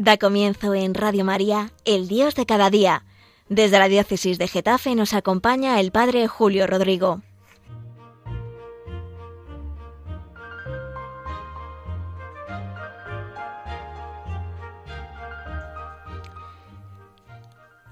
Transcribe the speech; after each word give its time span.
Da 0.00 0.16
comienzo 0.16 0.76
en 0.76 0.94
Radio 0.94 1.24
María, 1.24 1.72
El 1.84 2.06
Dios 2.06 2.36
de 2.36 2.46
cada 2.46 2.70
día. 2.70 3.02
Desde 3.48 3.80
la 3.80 3.88
diócesis 3.88 4.38
de 4.38 4.46
Getafe 4.46 4.94
nos 4.94 5.12
acompaña 5.12 5.80
el 5.80 5.90
Padre 5.90 6.28
Julio 6.28 6.68
Rodrigo. 6.68 7.20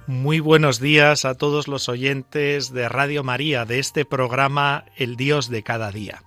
Muy 0.07 0.39
buenos 0.39 0.79
días 0.79 1.25
a 1.25 1.35
todos 1.35 1.67
los 1.67 1.89
oyentes 1.89 2.73
de 2.73 2.89
Radio 2.89 3.25
María 3.25 3.65
de 3.65 3.81
este 3.81 4.05
programa 4.05 4.85
El 4.95 5.17
Dios 5.17 5.51
de 5.51 5.65
cada 5.65 5.91
día. 5.91 6.23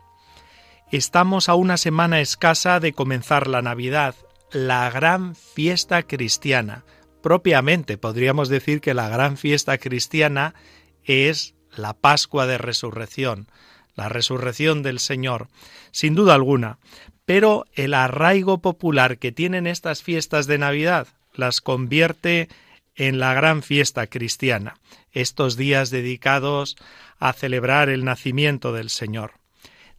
Estamos 0.92 1.48
a 1.48 1.56
una 1.56 1.78
semana 1.78 2.20
escasa 2.20 2.82
de 2.82 2.92
comenzar 2.92 3.48
la 3.48 3.62
Navidad 3.62 4.16
la 4.52 4.90
gran 4.90 5.36
fiesta 5.36 6.04
cristiana. 6.04 6.84
Propiamente 7.22 7.98
podríamos 7.98 8.50
decir 8.50 8.82
que 8.82 8.94
la 8.94 9.10
gran 9.10 9.38
fiesta 9.38 9.78
cristiana 9.78 10.56
es 11.04 11.56
la 11.76 11.94
Pascua 11.94 12.48
de 12.48 12.58
Resurrección, 12.58 13.48
la 13.96 14.10
resurrección 14.10 14.84
del 14.84 15.00
Señor, 15.00 15.48
sin 15.92 16.16
duda 16.16 16.34
alguna. 16.34 16.80
Pero 17.26 17.66
el 17.74 17.94
arraigo 17.94 18.60
popular 18.60 19.18
que 19.18 19.32
tienen 19.32 19.68
estas 19.68 20.02
fiestas 20.02 20.48
de 20.48 20.58
Navidad 20.58 21.08
las 21.34 21.62
convierte 21.62 22.50
en 22.96 23.20
la 23.20 23.34
gran 23.34 23.62
fiesta 23.62 24.08
cristiana, 24.08 24.76
estos 25.12 25.56
días 25.56 25.90
dedicados 25.90 26.76
a 27.20 27.34
celebrar 27.34 27.90
el 27.90 28.04
nacimiento 28.04 28.74
del 28.74 28.90
Señor 28.90 29.39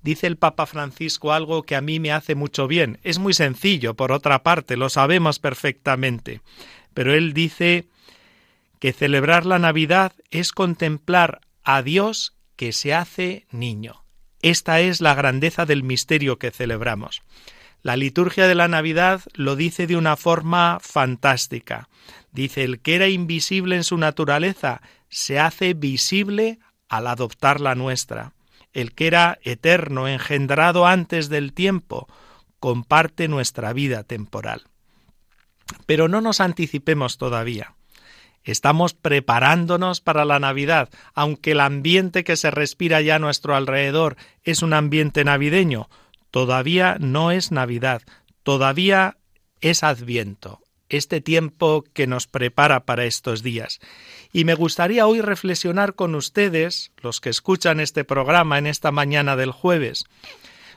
dice 0.02 0.26
el 0.26 0.36
Papa 0.36 0.66
Francisco 0.66 1.32
algo 1.32 1.62
que 1.62 1.76
a 1.76 1.80
mí 1.80 2.00
me 2.00 2.12
hace 2.12 2.34
mucho 2.34 2.66
bien. 2.66 2.98
Es 3.02 3.18
muy 3.18 3.34
sencillo, 3.34 3.94
por 3.94 4.12
otra 4.12 4.42
parte, 4.42 4.76
lo 4.76 4.88
sabemos 4.88 5.38
perfectamente. 5.38 6.40
Pero 6.94 7.14
él 7.14 7.32
dice 7.32 7.86
que 8.78 8.92
celebrar 8.92 9.46
la 9.46 9.58
Navidad 9.58 10.12
es 10.30 10.52
contemplar 10.52 11.40
a 11.62 11.82
Dios 11.82 12.34
que 12.56 12.72
se 12.72 12.94
hace 12.94 13.46
niño. 13.50 14.04
Esta 14.42 14.80
es 14.80 15.00
la 15.00 15.14
grandeza 15.14 15.66
del 15.66 15.82
misterio 15.82 16.38
que 16.38 16.50
celebramos. 16.50 17.22
La 17.82 17.96
liturgia 17.96 18.46
de 18.46 18.54
la 18.54 18.68
Navidad 18.68 19.22
lo 19.34 19.56
dice 19.56 19.86
de 19.86 19.96
una 19.96 20.16
forma 20.16 20.78
fantástica. 20.80 21.88
Dice, 22.32 22.64
el 22.64 22.80
que 22.80 22.94
era 22.94 23.08
invisible 23.08 23.76
en 23.76 23.84
su 23.84 23.96
naturaleza 23.96 24.82
se 25.08 25.38
hace 25.38 25.74
visible 25.74 26.58
al 26.88 27.06
adoptar 27.06 27.60
la 27.60 27.74
nuestra 27.74 28.32
el 28.72 28.92
que 28.92 29.06
era 29.06 29.38
eterno, 29.42 30.08
engendrado 30.08 30.86
antes 30.86 31.28
del 31.28 31.52
tiempo, 31.52 32.08
comparte 32.58 33.28
nuestra 33.28 33.72
vida 33.72 34.04
temporal. 34.04 34.64
Pero 35.86 36.08
no 36.08 36.20
nos 36.20 36.40
anticipemos 36.40 37.18
todavía. 37.18 37.74
Estamos 38.42 38.94
preparándonos 38.94 40.00
para 40.00 40.24
la 40.24 40.38
Navidad, 40.38 40.88
aunque 41.14 41.52
el 41.52 41.60
ambiente 41.60 42.24
que 42.24 42.36
se 42.36 42.50
respira 42.50 43.00
ya 43.00 43.16
a 43.16 43.18
nuestro 43.18 43.54
alrededor 43.54 44.16
es 44.42 44.62
un 44.62 44.72
ambiente 44.72 45.24
navideño, 45.24 45.90
todavía 46.30 46.96
no 47.00 47.32
es 47.32 47.52
Navidad, 47.52 48.02
todavía 48.42 49.18
es 49.60 49.84
Adviento, 49.84 50.60
este 50.90 51.20
tiempo 51.20 51.84
que 51.94 52.06
nos 52.06 52.26
prepara 52.26 52.84
para 52.84 53.04
estos 53.04 53.42
días. 53.42 53.80
Y 54.32 54.44
me 54.44 54.54
gustaría 54.54 55.06
hoy 55.06 55.20
reflexionar 55.20 55.94
con 55.94 56.14
ustedes, 56.14 56.92
los 56.98 57.20
que 57.20 57.30
escuchan 57.30 57.80
este 57.80 58.04
programa 58.04 58.58
en 58.58 58.66
esta 58.66 58.92
mañana 58.92 59.36
del 59.36 59.52
jueves, 59.52 60.04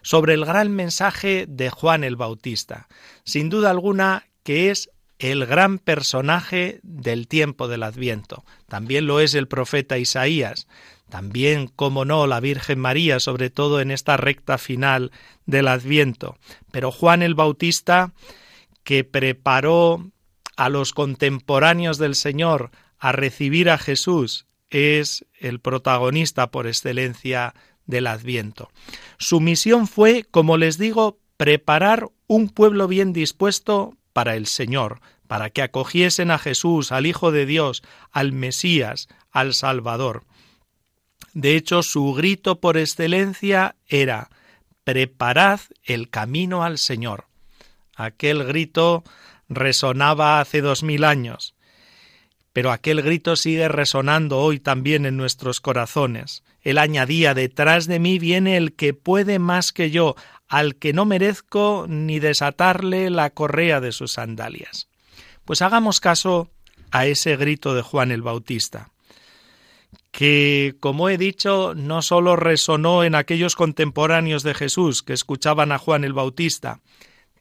sobre 0.02 0.34
el 0.34 0.46
gran 0.46 0.72
mensaje 0.72 1.46
de 1.48 1.70
Juan 1.70 2.04
el 2.04 2.16
Bautista. 2.16 2.88
Sin 3.24 3.50
duda 3.50 3.70
alguna 3.70 4.28
que 4.44 4.70
es 4.70 4.90
el 5.20 5.46
gran 5.46 5.80
personaje 5.80 6.80
del 6.84 7.28
tiempo 7.28 7.68
del 7.68 7.84
Adviento. 7.84 8.44
También 8.68 9.08
lo 9.08 9.20
es 9.20 9.34
el 9.34 9.48
profeta 9.48 9.98
Isaías. 9.98 10.68
También, 11.10 11.68
como 11.68 12.06
no, 12.06 12.28
la 12.28 12.40
Virgen 12.40 12.80
María, 12.80 13.20
sobre 13.20 13.50
todo 13.50 13.80
en 13.80 13.92
esta 13.92 14.18
recta 14.18 14.58
final 14.58 15.12
del 15.46 15.68
Adviento. 15.68 16.38
Pero 16.72 16.92
Juan 16.92 17.22
el 17.22 17.36
Bautista, 17.36 18.14
que 18.84 19.04
preparó 19.04 20.12
a 20.56 20.70
los 20.70 20.94
contemporáneos 20.94 21.98
del 21.98 22.16
Señor 22.16 22.72
a 23.00 23.12
recibir 23.12 23.70
a 23.70 23.78
Jesús 23.78 24.46
es 24.70 25.26
el 25.40 25.60
protagonista 25.60 26.50
por 26.52 26.68
excelencia 26.68 27.54
del 27.86 28.08
Adviento. 28.08 28.70
Su 29.18 29.40
misión 29.40 29.88
fue, 29.88 30.26
como 30.30 30.58
les 30.58 30.78
digo, 30.78 31.20
preparar 31.38 32.10
un 32.28 32.50
pueblo 32.50 32.88
bien 32.88 33.14
dispuesto 33.14 33.98
para 34.14 34.36
el 34.36 34.48
Señor, 34.48 35.02
para 35.28 35.50
que 35.50 35.62
acogiesen 35.62 36.32
a 36.32 36.40
Jesús, 36.40 36.92
al 36.92 37.06
Hijo 37.06 37.32
de 37.32 37.46
Dios, 37.46 37.84
al 38.12 38.32
Mesías, 38.32 39.08
al 39.32 39.54
Salvador. 39.54 40.26
De 41.34 41.56
hecho, 41.56 41.84
su 41.84 42.14
grito 42.14 42.60
por 42.60 42.78
excelencia 42.78 43.76
era 43.88 44.30
Preparad 44.84 45.62
el 45.84 46.10
camino 46.10 46.64
al 46.64 46.78
Señor. 46.78 47.26
Aquel 47.96 48.44
grito 48.44 49.04
resonaba 49.50 50.40
hace 50.40 50.62
dos 50.62 50.84
mil 50.84 51.04
años 51.04 51.56
pero 52.54 52.72
aquel 52.72 53.02
grito 53.02 53.36
sigue 53.36 53.68
resonando 53.68 54.38
hoy 54.38 54.60
también 54.60 55.08
en 55.08 55.18
nuestros 55.18 55.60
corazones. 55.60 56.44
Él 56.62 56.78
añadía 56.78 57.34
Detrás 57.34 57.88
de 57.88 58.00
mí 58.00 58.20
viene 58.20 58.58
el 58.58 58.74
que 58.74 58.94
puede 58.94 59.40
más 59.40 59.74
que 59.74 59.90
yo, 59.90 60.16
al 60.48 60.76
que 60.76 60.94
no 60.94 61.06
merezco 61.06 61.88
ni 61.90 62.20
desatarle 62.20 63.10
la 63.10 63.32
correa 63.32 63.82
de 63.82 63.92
sus 63.92 64.14
sandalias. 64.14 64.88
Pues 65.46 65.64
hagamos 65.64 66.00
caso 66.00 66.52
a 66.92 67.08
ese 67.08 67.36
grito 67.38 67.74
de 67.74 67.82
Juan 67.82 68.12
el 68.12 68.22
Bautista, 68.22 68.92
que, 70.12 70.76
como 70.80 71.10
he 71.10 71.18
dicho, 71.18 71.74
no 71.76 72.04
sólo 72.04 72.36
resonó 72.36 73.04
en 73.04 73.16
aquellos 73.16 73.56
contemporáneos 73.56 74.44
de 74.44 74.54
Jesús 74.54 75.02
que 75.02 75.14
escuchaban 75.14 75.72
a 75.72 75.80
Juan 75.80 76.04
el 76.04 76.14
Bautista, 76.14 76.82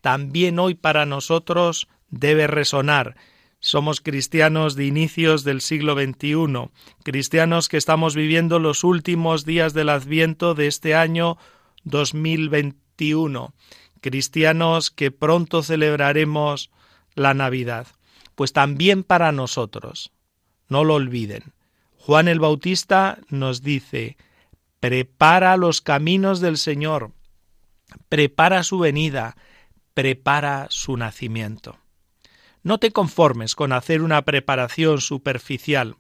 también 0.03 0.59
hoy 0.59 0.75
para 0.75 1.07
nosotros 1.07 1.89
debe 2.11 2.47
resonar 2.47 3.17
somos 3.65 4.01
cristianos 4.01 4.75
de 4.75 4.87
inicios 4.87 5.45
del 5.45 5.61
siglo 5.61 5.95
XXI, 5.95 6.69
cristianos 7.05 7.69
que 7.69 7.77
estamos 7.77 8.17
viviendo 8.17 8.59
los 8.59 8.83
últimos 8.83 9.47
días 9.47 9.73
del 9.73 9.89
Adviento 9.89 10.55
de 10.55 10.67
este 10.67 10.97
año 10.97 11.39
2021, 11.85 13.55
cristianos 14.01 14.91
que 14.91 15.13
pronto 15.13 15.63
celebraremos 15.63 16.73
la 17.15 17.35
Navidad. 17.35 17.87
Pues 18.35 18.53
también 18.53 19.05
para 19.05 19.31
nosotros, 19.31 20.11
no 20.69 20.83
lo 20.83 20.95
olviden. 20.95 21.53
Juan 21.99 22.27
el 22.27 22.41
Bautista 22.41 23.21
nos 23.29 23.63
dice, 23.63 24.17
prepara 24.81 25.57
los 25.57 25.81
caminos 25.81 26.41
del 26.41 26.59
Señor, 26.59 27.13
prepara 28.09 28.65
su 28.65 28.81
venida, 28.81 29.37
prepara 29.95 30.67
su 30.71 30.97
nacimiento. 30.97 31.79
No 32.63 32.79
te 32.79 32.93
conformes 32.93 33.55
con 33.55 33.73
hacer 33.73 34.03
una 34.03 34.23
preparación 34.23 35.01
superficial. 35.01 35.97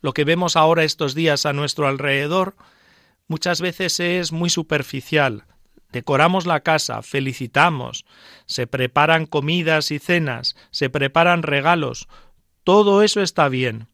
Lo 0.00 0.12
que 0.12 0.24
vemos 0.24 0.56
ahora 0.56 0.84
estos 0.84 1.14
días 1.14 1.46
a 1.46 1.52
nuestro 1.52 1.88
alrededor 1.88 2.56
muchas 3.26 3.60
veces 3.60 4.00
es 4.00 4.32
muy 4.32 4.50
superficial. 4.50 5.44
Decoramos 5.92 6.44
la 6.44 6.60
casa, 6.60 7.02
felicitamos, 7.02 8.04
se 8.46 8.66
preparan 8.66 9.26
comidas 9.26 9.90
y 9.92 9.98
cenas, 9.98 10.56
se 10.70 10.90
preparan 10.90 11.42
regalos. 11.42 12.08
Todo 12.64 13.02
eso 13.02 13.22
está 13.22 13.48
bien, 13.48 13.86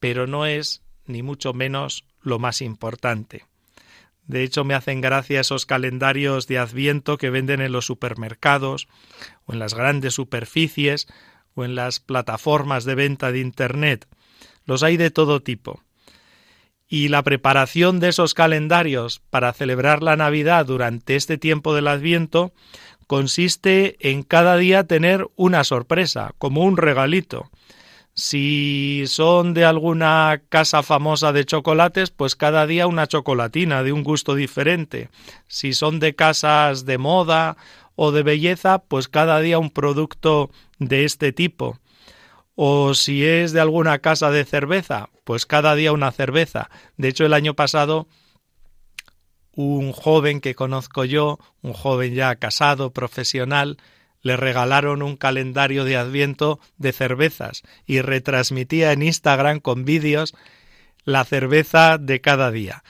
pero 0.00 0.26
no 0.26 0.44
es 0.44 0.82
ni 1.06 1.22
mucho 1.22 1.52
menos 1.54 2.04
lo 2.20 2.38
más 2.38 2.60
importante. 2.60 3.46
De 4.26 4.42
hecho, 4.42 4.64
me 4.64 4.74
hacen 4.74 5.00
gracia 5.00 5.40
esos 5.40 5.66
calendarios 5.66 6.46
de 6.46 6.58
Adviento 6.58 7.16
que 7.16 7.30
venden 7.30 7.60
en 7.60 7.72
los 7.72 7.86
supermercados 7.86 8.88
o 9.44 9.52
en 9.52 9.58
las 9.58 9.74
grandes 9.74 10.14
superficies, 10.14 11.06
o 11.56 11.64
en 11.64 11.74
las 11.74 11.98
plataformas 11.98 12.84
de 12.84 12.94
venta 12.94 13.32
de 13.32 13.40
Internet. 13.40 14.06
Los 14.64 14.82
hay 14.82 14.96
de 14.96 15.10
todo 15.10 15.40
tipo. 15.40 15.82
Y 16.86 17.08
la 17.08 17.22
preparación 17.22 17.98
de 17.98 18.10
esos 18.10 18.34
calendarios 18.34 19.20
para 19.30 19.52
celebrar 19.52 20.02
la 20.02 20.16
Navidad 20.16 20.66
durante 20.66 21.16
este 21.16 21.38
tiempo 21.38 21.74
del 21.74 21.88
Adviento 21.88 22.52
consiste 23.08 23.96
en 24.00 24.22
cada 24.22 24.56
día 24.56 24.84
tener 24.84 25.26
una 25.34 25.64
sorpresa, 25.64 26.34
como 26.38 26.62
un 26.62 26.76
regalito. 26.76 27.50
Si 28.18 29.04
son 29.08 29.52
de 29.52 29.66
alguna 29.66 30.40
casa 30.48 30.82
famosa 30.82 31.32
de 31.32 31.44
chocolates, 31.44 32.10
pues 32.10 32.34
cada 32.34 32.66
día 32.66 32.86
una 32.86 33.06
chocolatina 33.06 33.82
de 33.82 33.92
un 33.92 34.02
gusto 34.02 34.34
diferente. 34.34 35.10
Si 35.48 35.74
son 35.74 36.00
de 36.00 36.14
casas 36.14 36.86
de 36.86 36.96
moda 36.96 37.58
o 37.94 38.12
de 38.12 38.22
belleza, 38.22 38.78
pues 38.78 39.08
cada 39.08 39.38
día 39.40 39.58
un 39.58 39.68
producto 39.68 40.50
de 40.78 41.04
este 41.04 41.32
tipo. 41.32 41.78
O 42.54 42.94
si 42.94 43.22
es 43.22 43.52
de 43.52 43.60
alguna 43.60 43.98
casa 43.98 44.30
de 44.30 44.46
cerveza, 44.46 45.10
pues 45.24 45.44
cada 45.44 45.74
día 45.74 45.92
una 45.92 46.10
cerveza. 46.10 46.70
De 46.96 47.08
hecho, 47.08 47.26
el 47.26 47.34
año 47.34 47.52
pasado 47.52 48.08
un 49.56 49.92
joven 49.92 50.40
que 50.40 50.54
conozco 50.54 51.04
yo, 51.04 51.38
un 51.60 51.74
joven 51.74 52.14
ya 52.14 52.36
casado, 52.36 52.92
profesional, 52.92 53.76
le 54.22 54.36
regalaron 54.36 55.02
un 55.02 55.16
calendario 55.16 55.84
de 55.84 55.96
adviento 55.96 56.60
de 56.76 56.92
cervezas 56.92 57.62
y 57.86 58.00
retransmitía 58.00 58.92
en 58.92 59.02
Instagram 59.02 59.60
con 59.60 59.84
vídeos 59.84 60.34
la 61.04 61.24
cerveza 61.24 61.98
de 61.98 62.20
cada 62.20 62.50
día. 62.50 62.82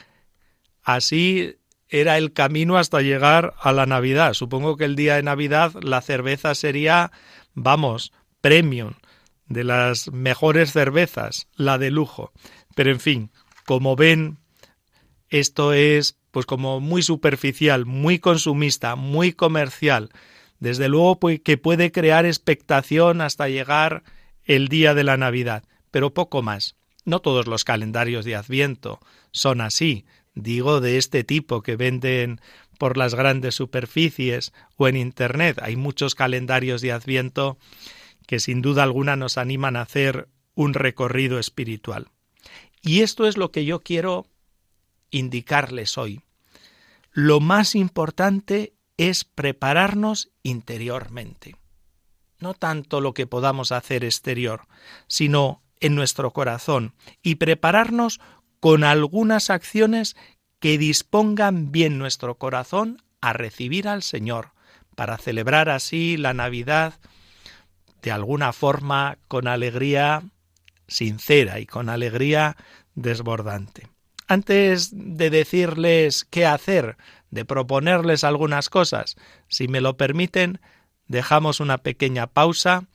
Así 0.83 1.57
era 1.89 2.17
el 2.17 2.33
camino 2.33 2.77
hasta 2.77 3.01
llegar 3.01 3.53
a 3.59 3.71
la 3.71 3.85
Navidad. 3.85 4.33
Supongo 4.33 4.77
que 4.77 4.85
el 4.85 4.95
día 4.95 5.15
de 5.15 5.23
Navidad 5.23 5.73
la 5.81 6.01
cerveza 6.01 6.55
sería, 6.55 7.11
vamos, 7.53 8.11
premium, 8.41 8.93
de 9.47 9.63
las 9.63 10.11
mejores 10.11 10.71
cervezas, 10.71 11.47
la 11.55 11.77
de 11.77 11.91
lujo. 11.91 12.31
Pero 12.75 12.91
en 12.91 12.99
fin, 12.99 13.31
como 13.65 13.95
ven, 13.95 14.37
esto 15.29 15.73
es 15.73 16.17
pues 16.31 16.45
como 16.45 16.79
muy 16.79 17.01
superficial, 17.01 17.85
muy 17.85 18.19
consumista, 18.19 18.95
muy 18.95 19.33
comercial. 19.33 20.09
Desde 20.59 20.89
luego 20.89 21.19
pues, 21.19 21.39
que 21.39 21.57
puede 21.57 21.91
crear 21.91 22.25
expectación 22.25 23.21
hasta 23.21 23.49
llegar 23.49 24.03
el 24.43 24.67
día 24.67 24.93
de 24.93 25.03
la 25.03 25.17
Navidad, 25.17 25.63
pero 25.91 26.13
poco 26.13 26.41
más. 26.41 26.75
No 27.05 27.19
todos 27.19 27.47
los 27.47 27.63
calendarios 27.63 28.25
de 28.25 28.35
Adviento 28.35 28.99
son 29.31 29.61
así, 29.61 30.05
digo 30.35 30.81
de 30.81 30.97
este 30.97 31.23
tipo 31.23 31.61
que 31.61 31.75
venden 31.75 32.41
por 32.77 32.97
las 32.97 33.15
grandes 33.15 33.55
superficies 33.55 34.53
o 34.75 34.87
en 34.87 34.97
Internet. 34.97 35.59
Hay 35.61 35.75
muchos 35.75 36.15
calendarios 36.15 36.81
de 36.81 36.91
Adviento 36.91 37.57
que 38.27 38.39
sin 38.39 38.61
duda 38.61 38.83
alguna 38.83 39.15
nos 39.15 39.37
animan 39.37 39.75
a 39.75 39.81
hacer 39.81 40.27
un 40.53 40.73
recorrido 40.73 41.39
espiritual. 41.39 42.09
Y 42.81 43.01
esto 43.01 43.27
es 43.27 43.37
lo 43.37 43.51
que 43.51 43.65
yo 43.65 43.81
quiero 43.81 44.27
indicarles 45.11 45.97
hoy. 45.97 46.21
Lo 47.11 47.39
más 47.39 47.73
importante 47.75 48.73
es 48.97 49.23
prepararnos 49.23 50.31
interiormente. 50.43 51.55
No 52.39 52.53
tanto 52.53 53.01
lo 53.01 53.13
que 53.13 53.27
podamos 53.27 53.71
hacer 53.71 54.03
exterior, 54.03 54.67
sino 55.07 55.63
en 55.79 55.95
nuestro 55.95 56.31
corazón 56.31 56.93
y 57.21 57.35
prepararnos 57.35 58.19
con 58.59 58.83
algunas 58.83 59.49
acciones 59.49 60.15
que 60.59 60.77
dispongan 60.77 61.71
bien 61.71 61.97
nuestro 61.97 62.35
corazón 62.35 63.01
a 63.21 63.33
recibir 63.33 63.87
al 63.87 64.03
Señor, 64.03 64.51
para 64.95 65.17
celebrar 65.17 65.69
así 65.69 66.17
la 66.17 66.33
Navidad 66.33 66.99
de 68.01 68.11
alguna 68.11 68.51
forma 68.53 69.19
con 69.27 69.47
alegría 69.47 70.23
sincera 70.87 71.59
y 71.59 71.67
con 71.67 71.89
alegría 71.89 72.57
desbordante. 72.95 73.87
Antes 74.27 74.89
de 74.91 75.29
decirles 75.29 76.25
qué 76.25 76.45
hacer, 76.45 76.97
de 77.31 77.45
proponerles 77.45 78.23
algunas 78.23 78.69
cosas, 78.69 79.15
si 79.47 79.67
me 79.67 79.81
lo 79.81 79.97
permiten, 79.97 80.59
dejamos 81.07 81.59
una 81.59 81.77
pequeña 81.79 82.27
pausa 82.27 82.85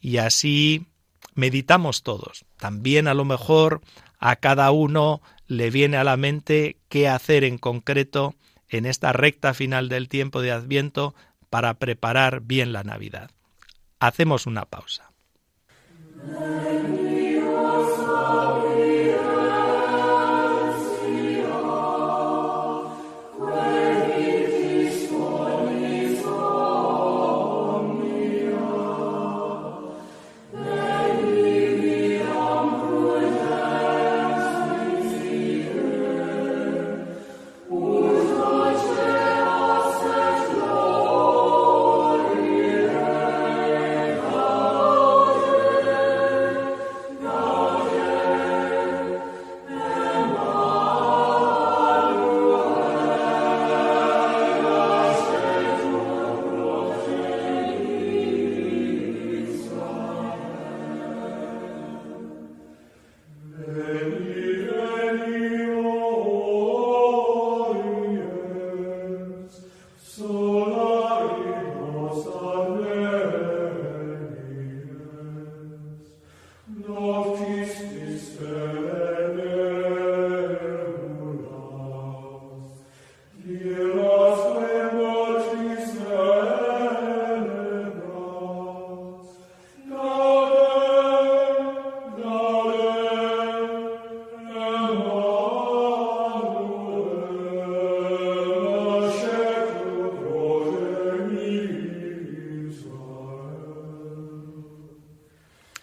y 0.00 0.18
así 0.18 0.86
meditamos 1.34 2.02
todos. 2.02 2.44
También 2.58 3.08
a 3.08 3.14
lo 3.14 3.24
mejor 3.24 3.80
a 4.18 4.36
cada 4.36 4.70
uno 4.70 5.20
le 5.46 5.70
viene 5.70 5.96
a 5.96 6.04
la 6.04 6.16
mente 6.16 6.76
qué 6.88 7.08
hacer 7.08 7.44
en 7.44 7.58
concreto 7.58 8.34
en 8.68 8.86
esta 8.86 9.12
recta 9.12 9.54
final 9.54 9.88
del 9.88 10.08
tiempo 10.08 10.40
de 10.40 10.52
Adviento 10.52 11.14
para 11.50 11.74
preparar 11.74 12.40
bien 12.40 12.72
la 12.72 12.84
Navidad. 12.84 13.30
Hacemos 14.00 14.46
una 14.46 14.64
pausa. 14.64 15.12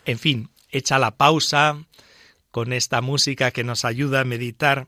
En 0.10 0.18
fin, 0.18 0.50
hecha 0.70 0.98
la 0.98 1.18
pausa 1.18 1.86
con 2.50 2.74
esta 2.74 3.00
música 3.00 3.52
que 3.52 3.64
nos 3.64 3.86
ayuda 3.86 4.22
a 4.22 4.26
meditar, 4.26 4.88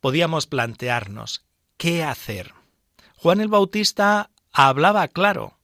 podíamos 0.00 0.46
plantearnos 0.46 1.46
qué 1.78 2.04
hacer. 2.04 2.52
Juan 3.16 3.40
el 3.40 3.48
Bautista 3.48 4.28
hablaba 4.52 5.08
claro. 5.08 5.56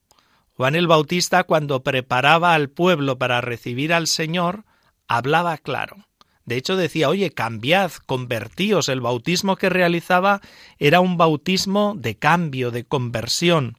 Juan 0.56 0.76
el 0.76 0.86
Bautista 0.86 1.44
cuando 1.44 1.82
preparaba 1.82 2.54
al 2.54 2.70
pueblo 2.70 3.18
para 3.18 3.42
recibir 3.42 3.92
al 3.92 4.06
Señor, 4.06 4.64
hablaba 5.08 5.58
claro. 5.58 6.06
De 6.46 6.56
hecho 6.56 6.76
decía, 6.76 7.10
oye, 7.10 7.32
cambiad, 7.32 7.92
convertíos. 8.06 8.88
El 8.88 9.02
bautismo 9.02 9.56
que 9.56 9.68
realizaba 9.68 10.40
era 10.78 11.00
un 11.00 11.18
bautismo 11.18 11.92
de 11.98 12.16
cambio, 12.16 12.70
de 12.70 12.84
conversión. 12.84 13.76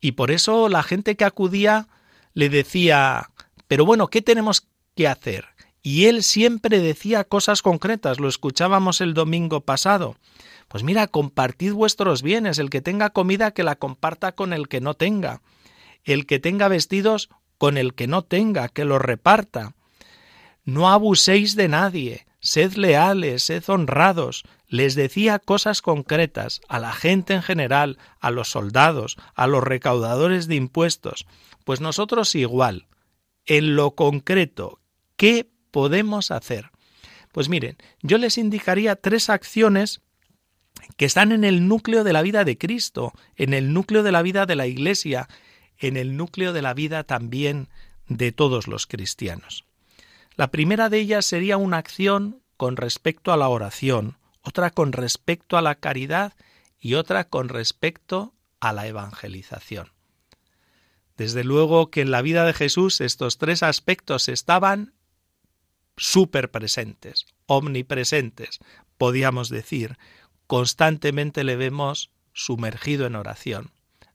Y 0.00 0.12
por 0.12 0.30
eso 0.30 0.68
la 0.68 0.84
gente 0.84 1.16
que 1.16 1.24
acudía 1.24 1.88
le 2.34 2.48
decía, 2.48 3.30
pero 3.68 3.86
bueno, 3.86 4.08
¿qué 4.08 4.20
tenemos 4.20 4.68
que 4.94 5.08
hacer? 5.08 5.46
Y 5.82 6.06
él 6.06 6.22
siempre 6.22 6.80
decía 6.80 7.24
cosas 7.24 7.62
concretas, 7.62 8.20
lo 8.20 8.28
escuchábamos 8.28 9.00
el 9.00 9.14
domingo 9.14 9.60
pasado. 9.60 10.16
Pues 10.68 10.82
mira, 10.82 11.06
compartid 11.06 11.72
vuestros 11.72 12.22
bienes, 12.22 12.58
el 12.58 12.70
que 12.70 12.80
tenga 12.80 13.10
comida 13.10 13.52
que 13.52 13.62
la 13.62 13.76
comparta 13.76 14.32
con 14.32 14.52
el 14.52 14.68
que 14.68 14.80
no 14.80 14.94
tenga, 14.94 15.42
el 16.04 16.26
que 16.26 16.38
tenga 16.38 16.68
vestidos 16.68 17.28
con 17.58 17.76
el 17.78 17.94
que 17.94 18.06
no 18.06 18.22
tenga, 18.22 18.68
que 18.68 18.84
los 18.84 19.00
reparta. 19.00 19.74
No 20.64 20.88
abuséis 20.88 21.54
de 21.54 21.68
nadie, 21.68 22.26
sed 22.40 22.74
leales, 22.74 23.44
sed 23.44 23.62
honrados. 23.68 24.44
Les 24.74 24.96
decía 24.96 25.38
cosas 25.38 25.82
concretas 25.82 26.60
a 26.66 26.80
la 26.80 26.92
gente 26.92 27.32
en 27.32 27.42
general, 27.42 27.96
a 28.18 28.32
los 28.32 28.50
soldados, 28.50 29.16
a 29.36 29.46
los 29.46 29.62
recaudadores 29.62 30.48
de 30.48 30.56
impuestos. 30.56 31.28
Pues 31.62 31.80
nosotros 31.80 32.34
igual, 32.34 32.88
en 33.46 33.76
lo 33.76 33.92
concreto, 33.92 34.80
¿qué 35.14 35.48
podemos 35.70 36.32
hacer? 36.32 36.72
Pues 37.30 37.48
miren, 37.48 37.76
yo 38.02 38.18
les 38.18 38.36
indicaría 38.36 38.96
tres 38.96 39.30
acciones 39.30 40.00
que 40.96 41.04
están 41.04 41.30
en 41.30 41.44
el 41.44 41.68
núcleo 41.68 42.02
de 42.02 42.12
la 42.12 42.22
vida 42.22 42.42
de 42.42 42.58
Cristo, 42.58 43.12
en 43.36 43.54
el 43.54 43.72
núcleo 43.72 44.02
de 44.02 44.10
la 44.10 44.22
vida 44.22 44.44
de 44.44 44.56
la 44.56 44.66
Iglesia, 44.66 45.28
en 45.78 45.96
el 45.96 46.16
núcleo 46.16 46.52
de 46.52 46.62
la 46.62 46.74
vida 46.74 47.04
también 47.04 47.68
de 48.08 48.32
todos 48.32 48.66
los 48.66 48.88
cristianos. 48.88 49.66
La 50.34 50.50
primera 50.50 50.88
de 50.88 50.98
ellas 50.98 51.26
sería 51.26 51.58
una 51.58 51.76
acción 51.76 52.42
con 52.56 52.76
respecto 52.76 53.32
a 53.32 53.36
la 53.36 53.46
oración, 53.46 54.16
otra 54.44 54.70
con 54.70 54.92
respecto 54.92 55.56
a 55.56 55.62
la 55.62 55.74
caridad 55.74 56.34
y 56.78 56.94
otra 56.94 57.24
con 57.24 57.48
respecto 57.48 58.34
a 58.60 58.72
la 58.72 58.86
evangelización. 58.86 59.92
Desde 61.16 61.44
luego 61.44 61.90
que 61.90 62.02
en 62.02 62.10
la 62.10 62.22
vida 62.22 62.44
de 62.44 62.52
Jesús 62.52 63.00
estos 63.00 63.38
tres 63.38 63.62
aspectos 63.62 64.28
estaban 64.28 64.94
súper 65.96 66.50
presentes, 66.50 67.26
omnipresentes, 67.46 68.58
podíamos 68.98 69.48
decir. 69.48 69.96
Constantemente 70.46 71.44
le 71.44 71.56
vemos 71.56 72.10
sumergido 72.32 73.06
en 73.06 73.16
oración. 73.16 73.70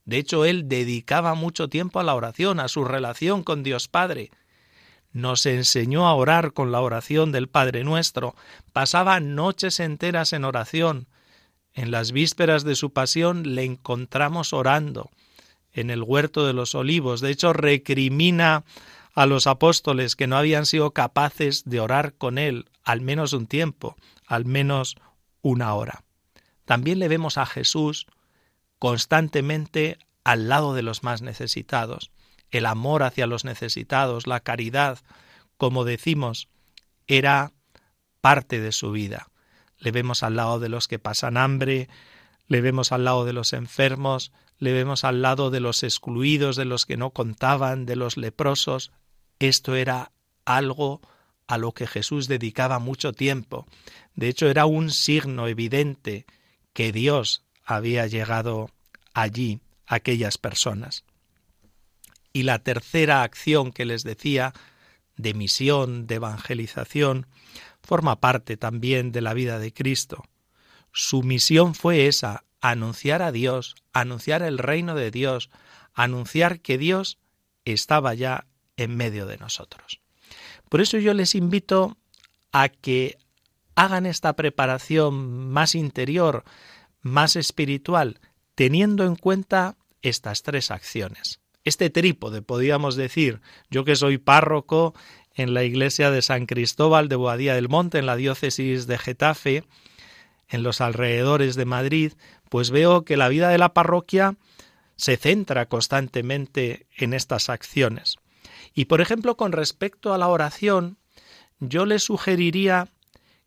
De 0.05 0.17
hecho, 0.17 0.45
él 0.45 0.67
dedicaba 0.67 1.35
mucho 1.35 1.69
tiempo 1.69 1.99
a 1.99 2.03
la 2.03 2.15
oración, 2.15 2.59
a 2.59 2.67
su 2.67 2.83
relación 2.83 3.43
con 3.43 3.63
Dios 3.63 3.87
Padre. 3.87 4.31
Nos 5.11 5.45
enseñó 5.45 6.07
a 6.07 6.13
orar 6.13 6.53
con 6.53 6.71
la 6.71 6.81
oración 6.81 7.31
del 7.31 7.47
Padre 7.47 7.83
nuestro. 7.83 8.35
Pasaba 8.73 9.19
noches 9.19 9.79
enteras 9.79 10.33
en 10.33 10.45
oración. 10.45 11.07
En 11.73 11.91
las 11.91 12.11
vísperas 12.11 12.63
de 12.63 12.75
su 12.75 12.91
pasión 12.91 13.55
le 13.55 13.63
encontramos 13.63 14.53
orando 14.53 15.09
en 15.73 15.89
el 15.89 16.03
huerto 16.03 16.45
de 16.45 16.53
los 16.53 16.75
olivos. 16.75 17.21
De 17.21 17.31
hecho, 17.31 17.53
recrimina 17.53 18.63
a 19.13 19.25
los 19.25 19.47
apóstoles 19.47 20.15
que 20.15 20.27
no 20.27 20.37
habían 20.37 20.65
sido 20.65 20.91
capaces 20.91 21.63
de 21.65 21.79
orar 21.79 22.13
con 22.13 22.37
él 22.37 22.69
al 22.83 23.01
menos 23.01 23.33
un 23.33 23.47
tiempo, 23.47 23.95
al 24.25 24.45
menos 24.45 24.95
una 25.41 25.73
hora. 25.73 26.03
También 26.65 26.99
le 26.99 27.07
vemos 27.07 27.37
a 27.37 27.45
Jesús 27.45 28.07
constantemente 28.77 29.97
al 30.23 30.49
lado 30.49 30.73
de 30.73 30.83
los 30.83 31.03
más 31.03 31.21
necesitados. 31.21 32.11
El 32.51 32.65
amor 32.65 33.03
hacia 33.03 33.27
los 33.27 33.45
necesitados, 33.45 34.27
la 34.27 34.39
caridad, 34.39 34.99
como 35.57 35.85
decimos, 35.85 36.49
era 37.07 37.51
parte 38.21 38.59
de 38.59 38.71
su 38.71 38.91
vida. 38.91 39.29
Le 39.77 39.91
vemos 39.91 40.23
al 40.23 40.35
lado 40.35 40.59
de 40.59 40.69
los 40.69 40.87
que 40.87 40.99
pasan 40.99 41.37
hambre, 41.37 41.89
le 42.47 42.61
vemos 42.61 42.91
al 42.91 43.05
lado 43.05 43.25
de 43.25 43.33
los 43.33 43.53
enfermos, 43.53 44.31
le 44.57 44.73
vemos 44.73 45.03
al 45.03 45.21
lado 45.21 45.51
de 45.51 45.59
los 45.59 45.83
excluidos, 45.83 46.55
de 46.55 46.65
los 46.65 46.85
que 46.85 46.97
no 46.97 47.11
contaban, 47.11 47.85
de 47.85 47.95
los 47.95 48.17
leprosos. 48.17 48.91
Esto 49.39 49.75
era 49.75 50.11
algo 50.45 51.01
a 51.47 51.57
lo 51.57 51.71
que 51.71 51.87
Jesús 51.87 52.27
dedicaba 52.27 52.79
mucho 52.79 53.13
tiempo. 53.13 53.65
De 54.15 54.27
hecho, 54.27 54.49
era 54.49 54.65
un 54.65 54.91
signo 54.91 55.47
evidente 55.47 56.25
que 56.73 56.91
Dios 56.91 57.43
había 57.63 58.05
llegado 58.07 58.69
allí 59.13 59.61
a 59.87 59.95
aquellas 59.95 60.37
personas. 60.37 61.05
Y 62.33 62.43
la 62.43 62.59
tercera 62.59 63.23
acción 63.23 63.71
que 63.71 63.85
les 63.85 64.03
decía, 64.03 64.53
de 65.17 65.33
misión, 65.33 66.07
de 66.07 66.15
evangelización, 66.15 67.27
forma 67.81 68.19
parte 68.19 68.55
también 68.57 69.11
de 69.11 69.21
la 69.21 69.33
vida 69.33 69.59
de 69.59 69.73
Cristo. 69.73 70.23
Su 70.93 71.23
misión 71.23 71.75
fue 71.75 72.07
esa, 72.07 72.43
anunciar 72.61 73.21
a 73.21 73.31
Dios, 73.31 73.75
anunciar 73.93 74.43
el 74.43 74.57
reino 74.57 74.95
de 74.95 75.11
Dios, 75.11 75.49
anunciar 75.93 76.61
que 76.61 76.77
Dios 76.77 77.17
estaba 77.65 78.13
ya 78.13 78.47
en 78.77 78.95
medio 78.95 79.25
de 79.25 79.37
nosotros. 79.37 79.99
Por 80.69 80.81
eso 80.81 80.97
yo 80.97 81.13
les 81.13 81.35
invito 81.35 81.97
a 82.51 82.69
que 82.69 83.17
hagan 83.75 84.05
esta 84.05 84.33
preparación 84.33 85.49
más 85.49 85.75
interior, 85.75 86.43
más 87.01 87.35
espiritual, 87.35 88.19
teniendo 88.55 89.05
en 89.05 89.15
cuenta 89.15 89.77
estas 90.01 90.43
tres 90.43 90.71
acciones. 90.71 91.38
Este 91.63 91.89
trípode, 91.89 92.41
podríamos 92.41 92.95
decir, 92.95 93.41
yo 93.69 93.83
que 93.83 93.95
soy 93.95 94.17
párroco 94.17 94.93
en 95.33 95.53
la 95.53 95.63
iglesia 95.63 96.11
de 96.11 96.21
San 96.21 96.45
Cristóbal 96.45 97.09
de 97.09 97.15
Boadía 97.15 97.53
del 97.53 97.69
Monte, 97.69 97.99
en 97.99 98.05
la 98.05 98.15
diócesis 98.15 98.87
de 98.87 98.97
Getafe, 98.97 99.63
en 100.47 100.63
los 100.63 100.81
alrededores 100.81 101.55
de 101.55 101.65
Madrid, 101.65 102.13
pues 102.49 102.71
veo 102.71 103.05
que 103.05 103.17
la 103.17 103.29
vida 103.29 103.49
de 103.49 103.57
la 103.57 103.73
parroquia 103.73 104.35
se 104.95 105.15
centra 105.15 105.67
constantemente 105.67 106.87
en 106.97 107.13
estas 107.13 107.49
acciones. 107.49 108.17
Y 108.73 108.85
por 108.85 109.01
ejemplo, 109.01 109.37
con 109.37 109.51
respecto 109.51 110.13
a 110.13 110.17
la 110.17 110.27
oración, 110.27 110.97
yo 111.59 111.85
les 111.85 112.03
sugeriría 112.03 112.87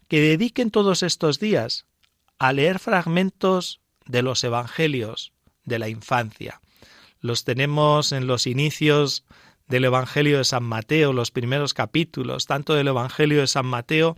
que 0.09 0.21
dediquen 0.21 0.71
todos 0.71 1.03
estos 1.03 1.41
días 1.41 1.87
a 2.39 2.53
leer 2.53 2.79
fragmentos 2.79 3.81
de 4.07 4.23
los 4.23 4.45
Evangelios 4.45 5.33
de 5.65 5.79
la 5.79 5.89
infancia. 5.89 6.61
Los 7.23 7.45
tenemos 7.45 8.11
en 8.11 8.27
los 8.27 8.49
inicios 8.49 9.25
del 9.69 9.85
Evangelio 9.85 10.39
de 10.39 10.45
San 10.45 10.65
Mateo, 10.65 11.13
los 11.13 11.31
primeros 11.31 11.73
capítulos, 11.73 12.47
tanto 12.47 12.75
del 12.75 12.89
Evangelio 12.89 13.41
de 13.41 13.47
San 13.47 13.65
Mateo 13.65 14.17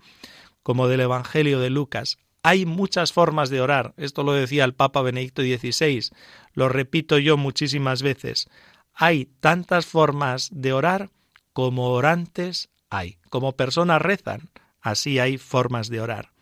como 0.62 0.88
del 0.88 1.00
Evangelio 1.00 1.60
de 1.60 1.68
Lucas. 1.68 2.16
Hay 2.42 2.64
muchas 2.64 3.12
formas 3.12 3.50
de 3.50 3.60
orar. 3.60 3.92
Esto 3.98 4.22
lo 4.22 4.32
decía 4.32 4.64
el 4.64 4.72
Papa 4.72 5.02
Benedicto 5.02 5.42
XVI. 5.42 6.10
Lo 6.54 6.70
repito 6.70 7.18
yo 7.18 7.36
muchísimas 7.36 8.02
veces. 8.02 8.48
Hay 8.94 9.26
tantas 9.40 9.84
formas 9.84 10.48
de 10.50 10.72
orar 10.72 11.10
como 11.52 11.90
orantes 11.90 12.70
hay. 12.88 13.18
Como 13.28 13.52
personas 13.52 14.00
rezan, 14.00 14.48
así 14.80 15.18
hay 15.18 15.36
formas 15.36 15.90
de 15.90 16.00
orar. 16.00 16.32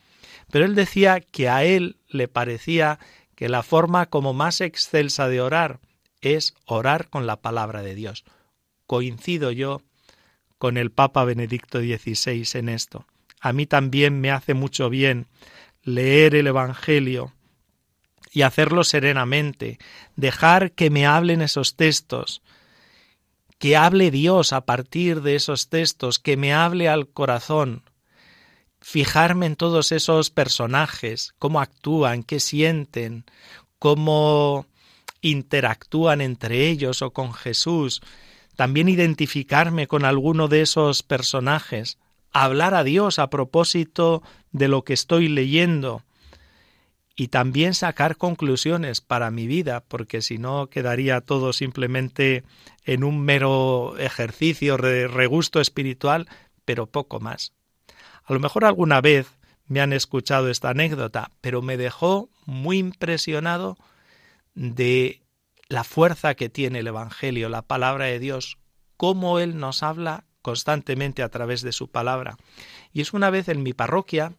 Pero 0.52 0.64
él 0.64 0.76
decía 0.76 1.20
que 1.20 1.48
a 1.48 1.64
él 1.64 1.96
le 2.06 2.28
parecía 2.28 3.00
que 3.34 3.48
la 3.48 3.64
forma 3.64 4.06
como 4.06 4.32
más 4.32 4.60
excelsa 4.60 5.26
de 5.26 5.40
orar 5.40 5.80
es 6.22 6.54
orar 6.64 7.10
con 7.10 7.26
la 7.26 7.42
palabra 7.42 7.82
de 7.82 7.94
Dios. 7.94 8.24
Coincido 8.86 9.50
yo 9.50 9.82
con 10.58 10.76
el 10.76 10.90
Papa 10.90 11.24
Benedicto 11.24 11.80
XVI 11.80 12.46
en 12.54 12.68
esto. 12.68 13.06
A 13.40 13.52
mí 13.52 13.66
también 13.66 14.20
me 14.20 14.30
hace 14.30 14.54
mucho 14.54 14.88
bien 14.88 15.26
leer 15.82 16.34
el 16.34 16.46
Evangelio 16.46 17.34
y 18.30 18.42
hacerlo 18.42 18.84
serenamente, 18.84 19.78
dejar 20.16 20.72
que 20.72 20.88
me 20.88 21.04
hablen 21.04 21.42
esos 21.42 21.76
textos, 21.76 22.42
que 23.58 23.76
hable 23.76 24.10
Dios 24.10 24.52
a 24.52 24.64
partir 24.64 25.20
de 25.20 25.34
esos 25.34 25.68
textos, 25.68 26.18
que 26.18 26.36
me 26.36 26.54
hable 26.54 26.88
al 26.88 27.08
corazón, 27.08 27.82
fijarme 28.80 29.46
en 29.46 29.56
todos 29.56 29.92
esos 29.92 30.30
personajes, 30.30 31.34
cómo 31.38 31.60
actúan, 31.60 32.22
qué 32.22 32.40
sienten, 32.40 33.24
cómo 33.78 34.66
interactúan 35.22 36.20
entre 36.20 36.68
ellos 36.68 37.00
o 37.00 37.12
con 37.12 37.32
Jesús, 37.32 38.02
también 38.56 38.88
identificarme 38.88 39.86
con 39.86 40.04
alguno 40.04 40.48
de 40.48 40.60
esos 40.60 41.02
personajes, 41.02 41.98
hablar 42.32 42.74
a 42.74 42.84
Dios 42.84 43.18
a 43.18 43.30
propósito 43.30 44.22
de 44.50 44.68
lo 44.68 44.84
que 44.84 44.92
estoy 44.92 45.28
leyendo 45.28 46.02
y 47.14 47.28
también 47.28 47.74
sacar 47.74 48.16
conclusiones 48.16 49.00
para 49.00 49.30
mi 49.30 49.46
vida, 49.46 49.84
porque 49.86 50.22
si 50.22 50.38
no 50.38 50.68
quedaría 50.68 51.20
todo 51.20 51.52
simplemente 51.52 52.42
en 52.84 53.04
un 53.04 53.20
mero 53.20 53.96
ejercicio 53.98 54.76
de 54.76 55.08
regusto 55.08 55.60
espiritual, 55.60 56.28
pero 56.64 56.86
poco 56.86 57.20
más. 57.20 57.52
A 58.24 58.32
lo 58.32 58.40
mejor 58.40 58.64
alguna 58.64 59.00
vez 59.00 59.26
me 59.66 59.80
han 59.80 59.92
escuchado 59.92 60.48
esta 60.50 60.70
anécdota, 60.70 61.30
pero 61.40 61.62
me 61.62 61.76
dejó 61.76 62.28
muy 62.46 62.78
impresionado 62.78 63.76
de 64.54 65.22
la 65.68 65.84
fuerza 65.84 66.34
que 66.34 66.48
tiene 66.48 66.80
el 66.80 66.86
Evangelio, 66.86 67.48
la 67.48 67.62
palabra 67.62 68.06
de 68.06 68.18
Dios, 68.18 68.58
cómo 68.96 69.38
Él 69.38 69.58
nos 69.58 69.82
habla 69.82 70.24
constantemente 70.42 71.22
a 71.22 71.28
través 71.28 71.62
de 71.62 71.72
su 71.72 71.90
palabra. 71.90 72.36
Y 72.92 73.00
es 73.00 73.12
una 73.12 73.30
vez 73.30 73.48
en 73.48 73.62
mi 73.62 73.72
parroquia, 73.72 74.34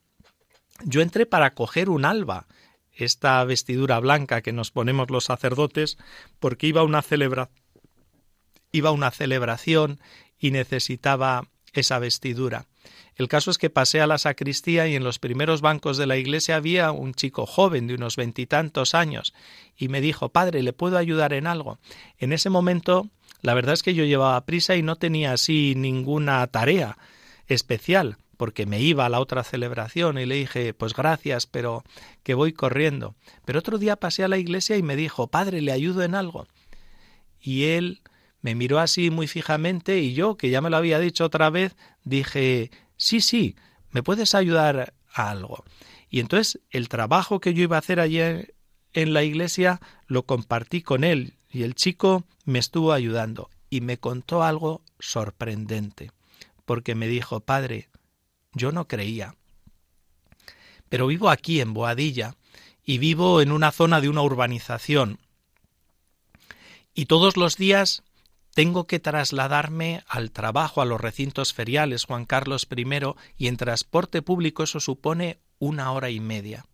yo 0.84 1.02
entré 1.02 1.26
para 1.26 1.54
coger 1.54 1.90
un 1.90 2.06
alba, 2.06 2.48
esta 2.92 3.44
vestidura 3.44 4.00
blanca 4.00 4.42
que 4.42 4.54
nos 4.54 4.72
ponemos 4.72 5.10
los 5.10 5.26
sacerdotes, 5.26 5.98
porque 6.40 6.68
iba 6.68 6.82
a 6.82 6.86
una 6.86 7.02
celebra 7.02 7.50
iba 8.72 8.92
una 8.92 9.12
celebración 9.12 10.00
y 10.38 10.52
necesitaba 10.52 11.48
esa 11.74 12.00
vestidura. 12.00 12.66
El 13.16 13.28
caso 13.28 13.52
es 13.52 13.58
que 13.58 13.70
pasé 13.70 14.02
a 14.02 14.08
la 14.08 14.18
sacristía 14.18 14.88
y 14.88 14.96
en 14.96 15.04
los 15.04 15.20
primeros 15.20 15.62
bancos 15.62 15.98
de 15.98 16.08
la 16.08 16.18
iglesia 16.18 16.56
había 16.56 16.92
un 16.92 17.14
chico 17.14 17.46
joven 17.46 17.88
de 17.88 17.96
unos 17.96 18.16
veintitantos 18.16 18.96
años 18.96 19.34
y 19.78 19.88
me 19.88 20.02
dijo 20.02 20.30
Padre, 20.30 20.64
¿le 20.64 20.74
puedo 20.74 20.98
ayudar 20.98 21.34
en 21.34 21.48
algo? 21.48 21.78
En 22.18 22.34
ese 22.34 22.50
momento 22.50 23.10
la 23.44 23.54
verdad 23.54 23.74
es 23.74 23.84
que 23.84 23.94
yo 23.94 24.06
llevaba 24.06 24.46
prisa 24.46 24.76
y 24.78 24.82
no 24.82 24.96
tenía 24.96 25.34
así 25.34 25.74
ninguna 25.76 26.48
tarea 26.48 26.98
especial, 27.48 28.16
porque 28.38 28.66
me 28.66 28.80
iba 28.80 29.06
a 29.06 29.10
la 29.10 29.20
otra 29.20 29.44
celebración 29.44 30.18
y 30.18 30.26
le 30.26 30.36
dije, 30.36 30.74
pues 30.74 30.94
gracias, 30.94 31.46
pero 31.46 31.84
que 32.24 32.36
voy 32.36 32.54
corriendo. 32.54 33.16
Pero 33.44 33.60
otro 33.60 33.78
día 33.78 33.98
pasé 33.98 34.24
a 34.24 34.30
la 34.30 34.38
iglesia 34.38 34.78
y 34.78 34.82
me 34.82 34.96
dijo, 34.96 35.28
Padre, 35.28 35.62
¿le 35.62 35.74
ayudo 35.74 36.04
en 36.04 36.16
algo? 36.16 36.48
Y 37.42 37.66
él 37.66 38.02
me 38.42 38.56
miró 38.56 38.80
así 38.80 39.10
muy 39.10 39.28
fijamente 39.28 40.00
y 40.00 40.14
yo, 40.14 40.38
que 40.38 40.50
ya 40.50 40.62
me 40.62 40.70
lo 40.70 40.78
había 40.78 41.00
dicho 41.00 41.26
otra 41.26 41.50
vez, 41.50 41.76
dije, 42.06 42.72
sí, 42.98 43.22
sí, 43.22 43.56
¿me 43.92 44.04
puedes 44.04 44.36
ayudar 44.36 44.94
a 45.14 45.30
algo? 45.30 45.64
Y 46.10 46.20
entonces 46.20 46.62
el 46.70 46.90
trabajo 46.90 47.40
que 47.40 47.54
yo 47.54 47.64
iba 47.64 47.76
a 47.76 47.80
hacer 47.80 48.00
allí 48.00 48.20
en 48.20 49.14
la 49.14 49.24
iglesia 49.24 49.82
lo 50.08 50.26
compartí 50.26 50.82
con 50.82 51.04
él 51.04 51.36
y 51.50 51.64
el 51.64 51.76
chico 51.76 52.24
me 52.46 52.60
estuvo 52.60 52.94
ayudando 52.94 53.50
y 53.70 53.82
me 53.82 53.98
contó 53.98 54.44
algo 54.44 54.82
sorprendente, 55.00 56.12
porque 56.66 56.96
me 56.96 57.08
dijo, 57.08 57.40
Padre, 57.40 57.90
yo 58.54 58.72
no 58.72 58.88
creía, 58.88 59.36
pero 60.90 61.08
vivo 61.08 61.30
aquí 61.30 61.60
en 61.60 61.74
Boadilla 61.74 62.36
y 62.86 63.00
vivo 63.00 63.42
en 63.42 63.52
una 63.52 63.72
zona 63.72 64.00
de 64.00 64.10
una 64.10 64.22
urbanización 64.22 65.20
y 66.94 67.06
todos 67.06 67.38
los 67.38 67.58
días 67.58 68.04
tengo 68.54 68.86
que 68.86 69.00
trasladarme 69.00 70.04
al 70.08 70.32
trabajo, 70.32 70.82
a 70.82 70.86
los 70.86 71.02
recintos 71.02 71.54
feriales 71.54 72.06
Juan 72.06 72.26
Carlos 72.26 72.68
I, 72.70 72.86
y 73.38 73.48
en 73.48 73.58
transporte 73.58 74.22
público 74.22 74.64
eso 74.64 74.80
supone 74.80 75.40
una 75.60 75.92
hora 75.92 76.10
y 76.10 76.20
media. 76.20 76.66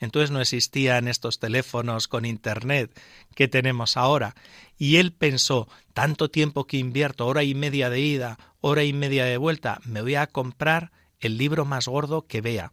Entonces 0.00 0.30
no 0.30 0.40
existían 0.40 1.08
estos 1.08 1.38
teléfonos 1.38 2.08
con 2.08 2.24
internet 2.24 2.98
que 3.34 3.48
tenemos 3.48 3.98
ahora. 3.98 4.34
Y 4.78 4.96
él 4.96 5.12
pensó, 5.12 5.68
tanto 5.92 6.30
tiempo 6.30 6.66
que 6.66 6.78
invierto, 6.78 7.26
hora 7.26 7.42
y 7.44 7.54
media 7.54 7.90
de 7.90 8.00
ida, 8.00 8.38
hora 8.60 8.82
y 8.82 8.94
media 8.94 9.26
de 9.26 9.36
vuelta, 9.36 9.80
me 9.84 10.00
voy 10.00 10.14
a 10.14 10.26
comprar 10.26 10.90
el 11.18 11.36
libro 11.36 11.66
más 11.66 11.86
gordo 11.86 12.26
que 12.26 12.40
vea 12.40 12.72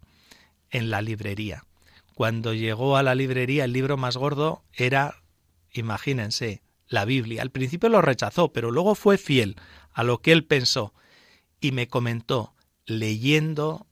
en 0.70 0.90
la 0.90 1.02
librería. 1.02 1.66
Cuando 2.16 2.54
llegó 2.54 2.96
a 2.96 3.04
la 3.04 3.14
librería, 3.14 3.66
el 3.66 3.74
libro 3.74 3.98
más 3.98 4.16
gordo 4.16 4.64
era, 4.74 5.22
imagínense, 5.74 6.62
la 6.88 7.06
Biblia. 7.06 7.42
Al 7.42 7.52
principio 7.52 7.90
lo 7.90 8.02
rechazó, 8.02 8.52
pero 8.52 8.72
luego 8.72 8.96
fue 8.96 9.18
fiel 9.18 9.56
a 9.92 10.04
lo 10.04 10.22
que 10.22 10.32
él 10.32 10.46
pensó 10.46 10.94
y 11.60 11.72
me 11.72 11.88
comentó, 11.88 12.54
leyendo 12.86 13.88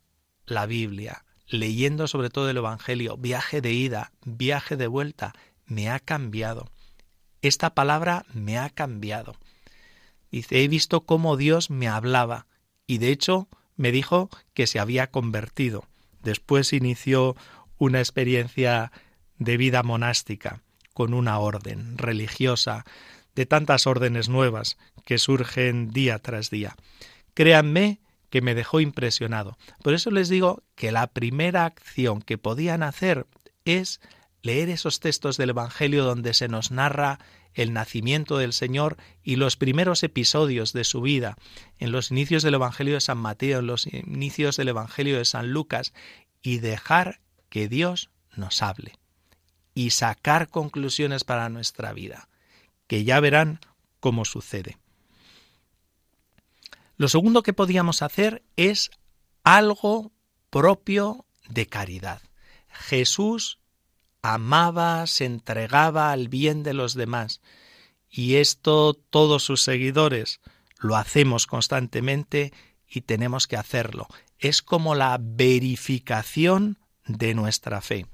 la 0.45 0.65
Biblia, 0.65 1.25
leyendo 1.47 2.07
sobre 2.07 2.29
todo 2.29 2.49
el 2.49 2.57
Evangelio, 2.57 3.17
viaje 3.17 3.61
de 3.61 3.73
ida, 3.73 4.11
viaje 4.23 4.77
de 4.77 4.87
vuelta, 4.87 5.33
me 5.65 5.89
ha 5.89 5.99
cambiado. 5.99 6.69
Esta 7.41 7.73
palabra 7.73 8.25
me 8.33 8.57
ha 8.57 8.69
cambiado. 8.69 9.35
Dice, 10.31 10.63
he 10.63 10.67
visto 10.67 11.01
cómo 11.01 11.37
Dios 11.37 11.69
me 11.69 11.87
hablaba 11.87 12.47
y 12.87 12.97
de 12.99 13.09
hecho 13.09 13.47
me 13.75 13.91
dijo 13.91 14.29
que 14.53 14.67
se 14.67 14.79
había 14.79 15.11
convertido. 15.11 15.85
Después 16.21 16.73
inició 16.73 17.35
una 17.77 17.99
experiencia 17.99 18.91
de 19.37 19.57
vida 19.57 19.83
monástica 19.83 20.61
con 20.95 21.13
una 21.13 21.39
orden 21.39 21.97
religiosa, 21.97 22.85
de 23.35 23.45
tantas 23.45 23.85
órdenes 23.85 24.29
nuevas 24.29 24.77
que 25.03 25.17
surgen 25.17 25.91
día 25.91 26.19
tras 26.19 26.49
día. 26.49 26.77
Créanme 27.33 27.99
que 28.29 28.41
me 28.41 28.55
dejó 28.55 28.79
impresionado. 28.79 29.57
Por 29.83 29.93
eso 29.93 30.09
les 30.09 30.29
digo 30.29 30.63
que 30.75 30.93
la 30.93 31.07
primera 31.07 31.65
acción 31.65 32.21
que 32.21 32.37
podían 32.37 32.81
hacer 32.81 33.27
es 33.65 33.99
leer 34.41 34.69
esos 34.69 35.01
textos 35.01 35.35
del 35.35 35.49
Evangelio 35.49 36.05
donde 36.05 36.33
se 36.33 36.47
nos 36.47 36.71
narra 36.71 37.19
el 37.53 37.73
nacimiento 37.73 38.37
del 38.37 38.53
Señor 38.53 38.95
y 39.21 39.35
los 39.35 39.57
primeros 39.57 40.01
episodios 40.01 40.71
de 40.71 40.85
su 40.85 41.01
vida, 41.01 41.35
en 41.77 41.91
los 41.91 42.09
inicios 42.09 42.41
del 42.41 42.53
Evangelio 42.53 42.93
de 42.93 43.01
San 43.01 43.17
Mateo, 43.17 43.59
en 43.59 43.67
los 43.67 43.85
inicios 43.85 44.55
del 44.55 44.69
Evangelio 44.69 45.17
de 45.17 45.25
San 45.25 45.51
Lucas, 45.51 45.93
y 46.41 46.59
dejar 46.59 47.19
que 47.49 47.67
Dios 47.67 48.11
nos 48.37 48.61
hable 48.61 48.93
y 49.75 49.91
sacar 49.91 50.50
conclusiones 50.50 51.24
para 51.24 51.50
nuestra 51.50 51.94
vida, 51.94 52.29
que 52.88 53.03
ya 53.03 53.20
verán 53.20 53.60
cómo 54.00 54.25
sucede. 54.25 54.79
Lo 56.98 57.10
segundo 57.10 57.44
que 57.44 57.53
podíamos 57.53 58.01
hacer 58.01 58.41
es 58.55 58.89
algo 59.44 60.12
propio 60.50 61.25
de 61.50 61.67
caridad. 61.67 62.22
Jesús 62.70 63.60
amaba, 64.22 65.05
se 65.08 65.25
entregaba 65.25 66.12
al 66.12 66.29
bien 66.29 66.63
de 66.63 66.74
los 66.74 66.96
demás. 66.96 67.41
Y 68.10 68.36
esto 68.36 68.94
todos 68.94 69.44
sus 69.44 69.62
seguidores 69.62 70.39
lo 70.79 70.96
hacemos 70.96 71.48
constantemente 71.48 72.53
y 72.88 73.01
tenemos 73.01 73.46
que 73.46 73.58
hacerlo. 73.58 74.08
Es 74.39 74.62
como 74.62 74.96
la 74.96 75.17
verificación 75.20 76.79
de 77.05 77.34
nuestra 77.34 77.82
fe. 77.82 78.05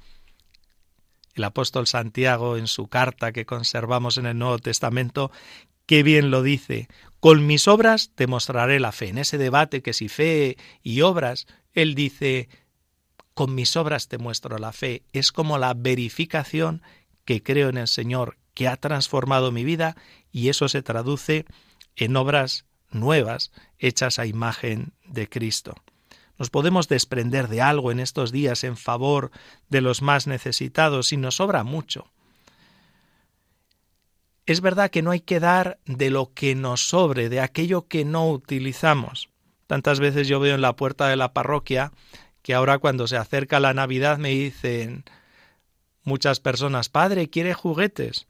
El 1.42 1.46
apóstol 1.46 1.88
Santiago 1.88 2.56
en 2.56 2.68
su 2.68 2.86
carta 2.88 3.32
que 3.32 3.48
conservamos 3.48 4.18
en 4.18 4.28
el 4.28 4.38
Nuevo 4.38 4.60
Testamento 4.60 5.32
Qué 5.88 6.04
bien 6.04 6.30
lo 6.30 6.44
dice. 6.44 6.88
Con 7.20 7.48
mis 7.48 7.68
obras 7.68 8.12
te 8.14 8.28
mostraré 8.28 8.80
la 8.80 8.92
fe. 8.92 9.10
En 9.10 9.18
ese 9.18 9.40
debate 9.40 9.82
que 9.82 9.94
si 9.94 10.08
fe 10.08 10.56
y 10.84 11.02
obras, 11.02 11.48
él 11.74 11.96
dice, 11.96 12.48
con 13.34 13.56
mis 13.56 13.76
obras 13.76 14.08
te 14.08 14.20
muestro 14.20 14.60
la 14.60 14.72
fe. 14.72 15.02
Es 15.14 15.32
como 15.32 15.58
la 15.58 15.74
verificación 15.74 16.84
que 17.26 17.42
creo 17.42 17.70
en 17.70 17.78
el 17.78 17.88
Señor, 17.88 18.38
que 18.54 18.68
ha 18.68 18.78
transformado 18.78 19.52
mi 19.52 19.64
vida 19.64 19.96
y 20.32 20.50
eso 20.50 20.70
se 20.70 20.84
traduce 20.84 21.46
en 21.96 22.16
obras 22.18 22.66
nuevas 22.92 23.52
hechas 23.80 24.20
a 24.20 24.28
imagen 24.28 24.94
de 25.08 25.28
Cristo. 25.28 25.74
Nos 26.42 26.50
podemos 26.50 26.88
desprender 26.88 27.50
de 27.50 27.62
algo 27.62 27.92
en 27.92 28.00
estos 28.00 28.32
días 28.32 28.64
en 28.64 28.76
favor 28.76 29.30
de 29.70 29.80
los 29.80 30.02
más 30.02 30.26
necesitados 30.26 31.14
y 31.14 31.18
nos 31.18 31.36
sobra 31.36 31.64
mucho. 31.64 32.08
Es 34.48 34.60
verdad 34.60 34.90
que 34.90 35.04
no 35.04 35.12
hay 35.12 35.20
que 35.20 35.40
dar 35.40 35.78
de 35.86 36.10
lo 36.10 36.34
que 36.34 36.56
nos 36.56 36.82
sobre, 36.82 37.30
de 37.30 37.42
aquello 37.42 37.88
que 37.88 38.06
no 38.06 38.28
utilizamos. 38.28 39.30
Tantas 39.68 40.00
veces 40.00 40.28
yo 40.28 40.40
veo 40.40 40.56
en 40.56 40.62
la 40.62 40.76
puerta 40.76 41.08
de 41.10 41.16
la 41.16 41.32
parroquia 41.32 41.92
que 42.42 42.56
ahora 42.56 42.80
cuando 42.80 43.06
se 43.06 43.18
acerca 43.18 43.60
la 43.60 43.76
Navidad 43.76 44.18
me 44.18 44.30
dicen 44.30 45.04
muchas 46.02 46.40
personas, 46.40 46.90
Padre, 46.90 47.30
¿quiere 47.30 47.54
juguetes? 47.54 48.26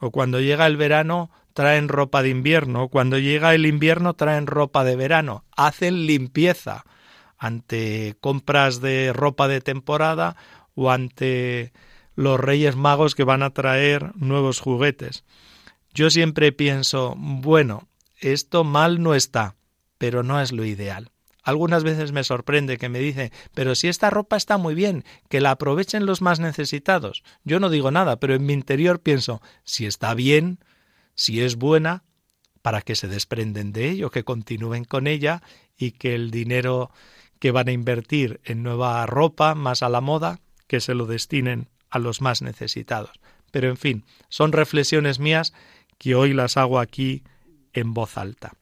O 0.00 0.10
cuando 0.10 0.38
llega 0.38 0.66
el 0.66 0.76
verano 0.76 1.30
traen 1.54 1.88
ropa 1.88 2.22
de 2.22 2.28
invierno, 2.28 2.82
o 2.82 2.88
cuando 2.90 3.18
llega 3.18 3.54
el 3.54 3.64
invierno 3.64 4.12
traen 4.12 4.46
ropa 4.46 4.84
de 4.84 4.96
verano. 4.96 5.46
Hacen 5.56 6.06
limpieza 6.06 6.84
ante 7.44 8.16
compras 8.22 8.80
de 8.80 9.12
ropa 9.12 9.48
de 9.48 9.60
temporada 9.60 10.34
o 10.74 10.90
ante 10.90 11.74
los 12.14 12.40
Reyes 12.40 12.74
Magos 12.74 13.14
que 13.14 13.24
van 13.24 13.42
a 13.42 13.50
traer 13.50 14.12
nuevos 14.16 14.60
juguetes. 14.60 15.24
Yo 15.92 16.08
siempre 16.08 16.52
pienso, 16.52 17.14
bueno, 17.16 17.86
esto 18.18 18.64
mal 18.64 19.02
no 19.02 19.14
está, 19.14 19.56
pero 19.98 20.22
no 20.22 20.40
es 20.40 20.52
lo 20.52 20.64
ideal. 20.64 21.10
Algunas 21.42 21.84
veces 21.84 22.12
me 22.12 22.24
sorprende 22.24 22.78
que 22.78 22.88
me 22.88 22.98
dicen, 22.98 23.30
pero 23.52 23.74
si 23.74 23.88
esta 23.88 24.08
ropa 24.08 24.38
está 24.38 24.56
muy 24.56 24.74
bien, 24.74 25.04
que 25.28 25.42
la 25.42 25.50
aprovechen 25.50 26.06
los 26.06 26.22
más 26.22 26.40
necesitados. 26.40 27.22
Yo 27.44 27.60
no 27.60 27.68
digo 27.68 27.90
nada, 27.90 28.16
pero 28.16 28.34
en 28.34 28.46
mi 28.46 28.54
interior 28.54 29.00
pienso, 29.00 29.42
si 29.64 29.84
está 29.84 30.14
bien, 30.14 30.60
si 31.14 31.42
es 31.42 31.56
buena, 31.56 32.04
para 32.62 32.80
que 32.80 32.96
se 32.96 33.08
desprenden 33.08 33.72
de 33.72 33.90
ello, 33.90 34.10
que 34.10 34.24
continúen 34.24 34.84
con 34.84 35.06
ella 35.06 35.42
y 35.76 35.90
que 35.90 36.14
el 36.14 36.30
dinero 36.30 36.90
que 37.44 37.50
van 37.50 37.68
a 37.68 37.72
invertir 37.72 38.40
en 38.44 38.62
nueva 38.62 39.04
ropa, 39.04 39.54
más 39.54 39.82
a 39.82 39.90
la 39.90 40.00
moda, 40.00 40.40
que 40.66 40.80
se 40.80 40.94
lo 40.94 41.04
destinen 41.04 41.68
a 41.90 41.98
los 41.98 42.22
más 42.22 42.40
necesitados. 42.40 43.10
Pero 43.50 43.68
en 43.68 43.76
fin, 43.76 44.06
son 44.30 44.50
reflexiones 44.50 45.18
mías 45.18 45.52
que 45.98 46.14
hoy 46.14 46.32
las 46.32 46.56
hago 46.56 46.78
aquí 46.78 47.22
en 47.74 47.92
voz 47.92 48.16
alta. 48.16 48.54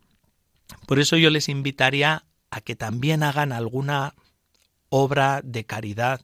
Por 0.88 0.98
eso 0.98 1.16
yo 1.16 1.30
les 1.30 1.48
invitaría 1.48 2.24
a 2.50 2.60
que 2.60 2.74
también 2.74 3.22
hagan 3.22 3.52
alguna 3.52 4.14
obra 4.88 5.42
de 5.44 5.64
caridad 5.64 6.20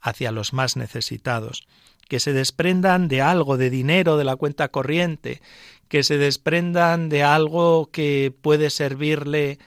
hacia 0.00 0.32
los 0.32 0.54
más 0.54 0.78
necesitados, 0.78 1.68
que 2.08 2.20
se 2.20 2.32
desprendan 2.32 3.08
de 3.08 3.20
algo 3.20 3.58
de 3.58 3.68
dinero 3.68 4.16
de 4.16 4.24
la 4.24 4.36
cuenta 4.36 4.68
corriente, 4.68 5.42
que 5.88 6.02
se 6.02 6.16
desprendan 6.16 7.10
de 7.10 7.22
algo 7.22 7.90
que 7.90 8.34
puede 8.40 8.70
servirle 8.70 9.58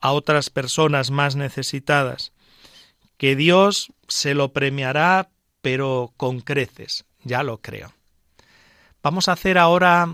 a 0.00 0.12
otras 0.12 0.50
personas 0.50 1.10
más 1.10 1.36
necesitadas, 1.36 2.32
que 3.16 3.36
Dios 3.36 3.92
se 4.08 4.34
lo 4.34 4.52
premiará, 4.52 5.30
pero 5.60 6.12
con 6.16 6.40
creces, 6.40 7.04
ya 7.22 7.42
lo 7.42 7.58
creo. 7.58 7.92
Vamos 9.02 9.28
a 9.28 9.32
hacer 9.32 9.58
ahora 9.58 10.08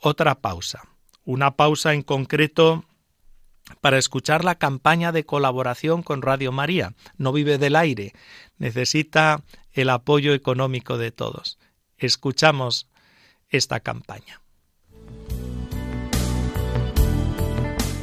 otra 0.00 0.36
pausa, 0.36 0.88
una 1.24 1.56
pausa 1.56 1.92
en 1.92 2.02
concreto 2.02 2.84
para 3.80 3.98
escuchar 3.98 4.44
la 4.44 4.56
campaña 4.56 5.12
de 5.12 5.24
colaboración 5.24 6.02
con 6.02 6.22
Radio 6.22 6.52
María. 6.52 6.94
No 7.16 7.32
vive 7.32 7.58
del 7.58 7.76
aire, 7.76 8.14
necesita 8.56 9.42
el 9.72 9.90
apoyo 9.90 10.32
económico 10.32 10.96
de 10.98 11.10
todos. 11.10 11.58
Escuchamos 11.96 12.88
esta 13.50 13.80
campaña. 13.80 14.40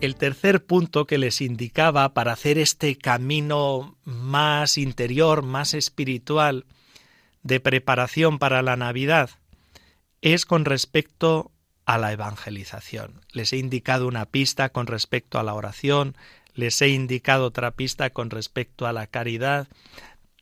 El 0.00 0.14
tercer 0.14 0.64
punto 0.64 1.08
que 1.08 1.18
les 1.18 1.40
indicaba 1.40 2.14
para 2.14 2.32
hacer 2.32 2.56
este 2.56 2.96
camino 2.96 3.98
más 4.04 4.78
interior, 4.78 5.42
más 5.42 5.74
espiritual, 5.74 6.66
de 7.42 7.58
preparación 7.58 8.38
para 8.38 8.62
la 8.62 8.76
Navidad, 8.76 9.30
es 10.20 10.46
con 10.46 10.64
respecto 10.64 11.50
a 11.84 11.98
la 11.98 12.12
evangelización. 12.12 13.22
Les 13.32 13.52
he 13.52 13.56
indicado 13.56 14.06
una 14.06 14.26
pista 14.26 14.68
con 14.68 14.86
respecto 14.86 15.40
a 15.40 15.42
la 15.42 15.54
oración, 15.54 16.16
les 16.54 16.80
he 16.80 16.88
indicado 16.88 17.46
otra 17.46 17.72
pista 17.72 18.10
con 18.10 18.30
respecto 18.30 18.86
a 18.86 18.92
la 18.92 19.08
caridad. 19.08 19.66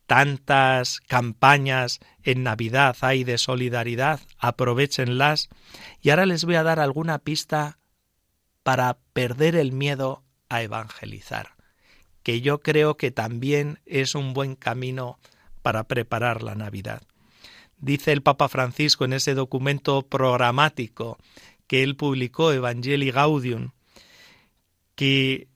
Tantas 0.05 0.99
campañas 0.99 1.99
en 2.21 2.43
Navidad 2.43 2.95
hay 3.01 3.23
de 3.23 3.39
solidaridad, 3.39 4.19
aprovechenlas. 4.37 5.49
Y 6.01 6.11
ahora 6.11 6.27
les 6.27 6.45
voy 6.45 6.55
a 6.55 6.63
dar 6.63 6.79
alguna 6.79 7.19
pista 7.19 7.79
para 8.67 8.97
perder 9.13 9.55
el 9.55 9.71
miedo 9.71 10.25
a 10.49 10.61
evangelizar, 10.61 11.55
que 12.21 12.41
yo 12.41 12.59
creo 12.59 12.97
que 12.97 13.11
también 13.11 13.79
es 13.85 14.13
un 14.13 14.33
buen 14.33 14.57
camino 14.57 15.19
para 15.61 15.85
preparar 15.85 16.43
la 16.43 16.53
Navidad. 16.53 17.01
Dice 17.77 18.11
el 18.11 18.21
Papa 18.21 18.49
Francisco 18.49 19.05
en 19.05 19.13
ese 19.13 19.35
documento 19.35 20.01
programático 20.01 21.17
que 21.65 21.81
él 21.81 21.95
publicó, 21.95 22.51
Evangelii 22.51 23.11
Gaudium, 23.11 23.71
que 24.95 25.47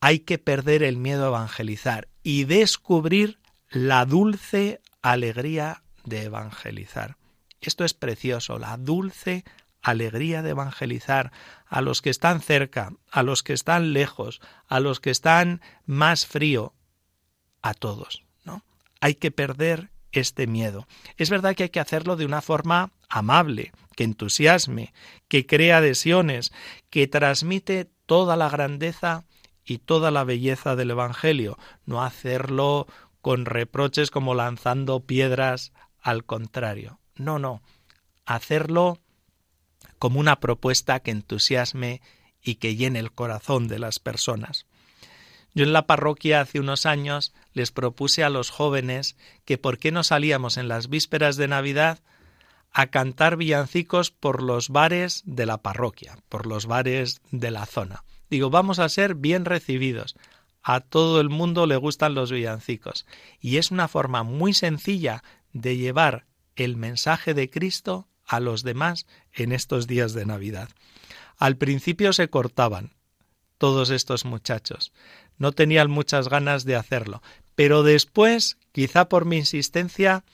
hay 0.00 0.18
que 0.18 0.36
perder 0.36 0.82
el 0.82 0.98
miedo 0.98 1.24
a 1.24 1.28
evangelizar 1.28 2.08
y 2.22 2.44
descubrir 2.44 3.38
la 3.70 4.04
dulce 4.04 4.82
alegría 5.00 5.82
de 6.04 6.24
evangelizar. 6.24 7.16
Esto 7.62 7.86
es 7.86 7.94
precioso, 7.94 8.58
la 8.58 8.76
dulce 8.76 9.44
alegría 9.84 10.42
de 10.42 10.50
evangelizar 10.50 11.30
a 11.66 11.80
los 11.80 12.02
que 12.02 12.10
están 12.10 12.40
cerca, 12.40 12.92
a 13.10 13.22
los 13.22 13.42
que 13.42 13.52
están 13.52 13.92
lejos, 13.92 14.40
a 14.66 14.80
los 14.80 14.98
que 14.98 15.10
están 15.10 15.60
más 15.86 16.26
frío, 16.26 16.74
a 17.62 17.74
todos, 17.74 18.24
¿no? 18.44 18.64
Hay 19.00 19.14
que 19.14 19.30
perder 19.30 19.90
este 20.10 20.46
miedo. 20.46 20.86
Es 21.16 21.30
verdad 21.30 21.54
que 21.54 21.64
hay 21.64 21.68
que 21.68 21.80
hacerlo 21.80 22.16
de 22.16 22.24
una 22.24 22.40
forma 22.40 22.92
amable, 23.08 23.72
que 23.94 24.04
entusiasme, 24.04 24.92
que 25.28 25.46
crea 25.46 25.78
adhesiones, 25.78 26.52
que 26.90 27.06
transmite 27.06 27.90
toda 28.06 28.36
la 28.36 28.48
grandeza 28.48 29.24
y 29.64 29.78
toda 29.78 30.10
la 30.10 30.24
belleza 30.24 30.76
del 30.76 30.90
Evangelio, 30.90 31.58
no 31.84 32.02
hacerlo 32.02 32.86
con 33.20 33.46
reproches 33.46 34.10
como 34.10 34.34
lanzando 34.34 35.00
piedras 35.00 35.72
al 36.00 36.24
contrario. 36.24 37.00
No, 37.16 37.38
no, 37.38 37.62
hacerlo 38.26 38.98
como 39.98 40.20
una 40.20 40.40
propuesta 40.40 41.00
que 41.00 41.10
entusiasme 41.10 42.00
y 42.42 42.56
que 42.56 42.76
llene 42.76 42.98
el 42.98 43.12
corazón 43.12 43.68
de 43.68 43.78
las 43.78 43.98
personas. 43.98 44.66
Yo 45.54 45.64
en 45.64 45.72
la 45.72 45.86
parroquia 45.86 46.40
hace 46.40 46.58
unos 46.58 46.84
años 46.84 47.32
les 47.52 47.70
propuse 47.70 48.24
a 48.24 48.30
los 48.30 48.50
jóvenes 48.50 49.16
que 49.44 49.56
por 49.56 49.78
qué 49.78 49.92
no 49.92 50.02
salíamos 50.02 50.56
en 50.56 50.68
las 50.68 50.88
vísperas 50.88 51.36
de 51.36 51.48
Navidad 51.48 52.00
a 52.72 52.88
cantar 52.88 53.36
villancicos 53.36 54.10
por 54.10 54.42
los 54.42 54.68
bares 54.68 55.22
de 55.24 55.46
la 55.46 55.58
parroquia, 55.58 56.18
por 56.28 56.46
los 56.46 56.66
bares 56.66 57.22
de 57.30 57.52
la 57.52 57.66
zona. 57.66 58.04
Digo, 58.28 58.50
vamos 58.50 58.80
a 58.80 58.88
ser 58.88 59.14
bien 59.14 59.44
recibidos. 59.44 60.16
A 60.60 60.80
todo 60.80 61.20
el 61.20 61.28
mundo 61.28 61.66
le 61.66 61.76
gustan 61.76 62.14
los 62.14 62.32
villancicos. 62.32 63.06
Y 63.40 63.58
es 63.58 63.70
una 63.70 63.86
forma 63.86 64.24
muy 64.24 64.54
sencilla 64.54 65.22
de 65.52 65.76
llevar 65.76 66.26
el 66.56 66.76
mensaje 66.76 67.32
de 67.32 67.48
Cristo 67.48 68.08
a 68.26 68.40
los 68.40 68.62
demás 68.62 69.06
en 69.32 69.52
estos 69.52 69.86
días 69.86 70.14
de 70.14 70.26
Navidad. 70.26 70.68
Al 71.36 71.56
principio 71.56 72.12
se 72.12 72.28
cortaban 72.28 72.92
todos 73.58 73.90
estos 73.90 74.24
muchachos. 74.24 74.92
No 75.38 75.52
tenían 75.52 75.90
muchas 75.90 76.28
ganas 76.28 76.64
de 76.64 76.76
hacerlo, 76.76 77.22
pero 77.54 77.82
después, 77.82 78.58
quizá 78.72 79.08
por 79.08 79.24
mi 79.24 79.38
insistencia, 79.38 80.24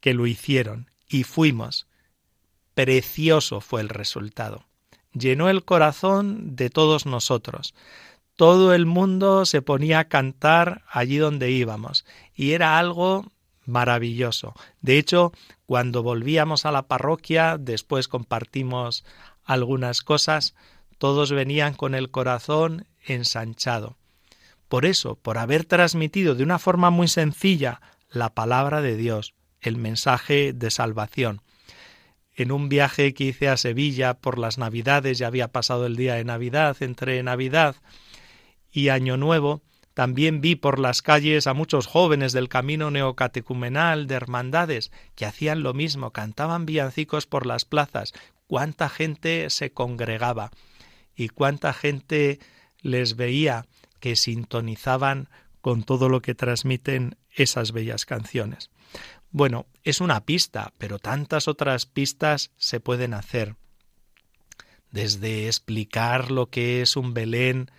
que 0.00 0.14
lo 0.14 0.26
hicieron 0.26 0.90
y 1.08 1.24
fuimos. 1.24 1.86
Precioso 2.74 3.60
fue 3.60 3.80
el 3.80 3.88
resultado. 3.88 4.64
Llenó 5.12 5.48
el 5.50 5.64
corazón 5.64 6.56
de 6.56 6.70
todos 6.70 7.04
nosotros. 7.04 7.74
Todo 8.36 8.72
el 8.72 8.86
mundo 8.86 9.44
se 9.44 9.60
ponía 9.60 9.98
a 9.98 10.08
cantar 10.08 10.84
allí 10.88 11.18
donde 11.18 11.50
íbamos 11.50 12.06
y 12.34 12.52
era 12.52 12.78
algo 12.78 13.26
maravilloso. 13.66 14.54
De 14.80 14.98
hecho, 14.98 15.32
cuando 15.70 16.02
volvíamos 16.02 16.66
a 16.66 16.72
la 16.72 16.88
parroquia, 16.88 17.56
después 17.56 18.08
compartimos 18.08 19.04
algunas 19.44 20.00
cosas, 20.00 20.56
todos 20.98 21.30
venían 21.30 21.74
con 21.74 21.94
el 21.94 22.10
corazón 22.10 22.88
ensanchado. 23.06 23.96
Por 24.66 24.84
eso, 24.84 25.14
por 25.14 25.38
haber 25.38 25.64
transmitido 25.64 26.34
de 26.34 26.42
una 26.42 26.58
forma 26.58 26.90
muy 26.90 27.06
sencilla 27.06 27.80
la 28.08 28.34
palabra 28.34 28.80
de 28.80 28.96
Dios, 28.96 29.34
el 29.60 29.76
mensaje 29.76 30.52
de 30.52 30.72
salvación. 30.72 31.40
En 32.34 32.50
un 32.50 32.68
viaje 32.68 33.14
que 33.14 33.26
hice 33.26 33.48
a 33.48 33.56
Sevilla 33.56 34.14
por 34.14 34.40
las 34.40 34.58
Navidades, 34.58 35.18
ya 35.18 35.28
había 35.28 35.52
pasado 35.52 35.86
el 35.86 35.94
día 35.94 36.16
de 36.16 36.24
Navidad, 36.24 36.78
entre 36.80 37.22
Navidad 37.22 37.76
y 38.72 38.88
Año 38.88 39.16
Nuevo, 39.16 39.62
también 39.94 40.40
vi 40.40 40.54
por 40.54 40.78
las 40.78 41.02
calles 41.02 41.46
a 41.46 41.54
muchos 41.54 41.86
jóvenes 41.86 42.32
del 42.32 42.48
camino 42.48 42.90
neocatecumenal 42.90 44.06
de 44.06 44.14
hermandades 44.14 44.92
que 45.14 45.26
hacían 45.26 45.62
lo 45.62 45.74
mismo, 45.74 46.12
cantaban 46.12 46.64
villancicos 46.66 47.26
por 47.26 47.46
las 47.46 47.64
plazas. 47.64 48.12
Cuánta 48.46 48.88
gente 48.88 49.50
se 49.50 49.72
congregaba 49.72 50.50
y 51.14 51.28
cuánta 51.28 51.72
gente 51.72 52.38
les 52.80 53.16
veía 53.16 53.66
que 53.98 54.16
sintonizaban 54.16 55.28
con 55.60 55.82
todo 55.82 56.08
lo 56.08 56.22
que 56.22 56.34
transmiten 56.34 57.16
esas 57.30 57.72
bellas 57.72 58.06
canciones. 58.06 58.70
Bueno, 59.30 59.66
es 59.84 60.00
una 60.00 60.24
pista, 60.24 60.72
pero 60.78 60.98
tantas 60.98 61.46
otras 61.46 61.86
pistas 61.86 62.50
se 62.56 62.80
pueden 62.80 63.14
hacer. 63.14 63.56
Desde 64.90 65.46
explicar 65.46 66.30
lo 66.30 66.46
que 66.46 66.82
es 66.82 66.96
un 66.96 67.14
Belén 67.14 67.70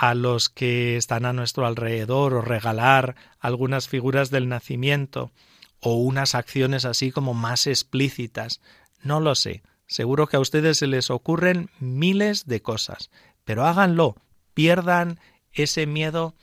a 0.00 0.14
los 0.14 0.48
que 0.48 0.96
están 0.96 1.26
a 1.26 1.34
nuestro 1.34 1.66
alrededor 1.66 2.32
o 2.32 2.40
regalar 2.40 3.16
algunas 3.38 3.86
figuras 3.86 4.30
del 4.30 4.48
nacimiento 4.48 5.30
o 5.78 5.96
unas 5.96 6.34
acciones 6.34 6.86
así 6.86 7.12
como 7.12 7.34
más 7.34 7.66
explícitas. 7.66 8.62
No 9.02 9.20
lo 9.20 9.34
sé. 9.34 9.62
Seguro 9.86 10.26
que 10.26 10.38
a 10.38 10.40
ustedes 10.40 10.78
se 10.78 10.86
les 10.86 11.10
ocurren 11.10 11.68
miles 11.80 12.46
de 12.46 12.62
cosas, 12.62 13.10
pero 13.44 13.66
háganlo, 13.66 14.16
pierdan 14.54 15.20
ese 15.52 15.84
miedo 15.84 16.34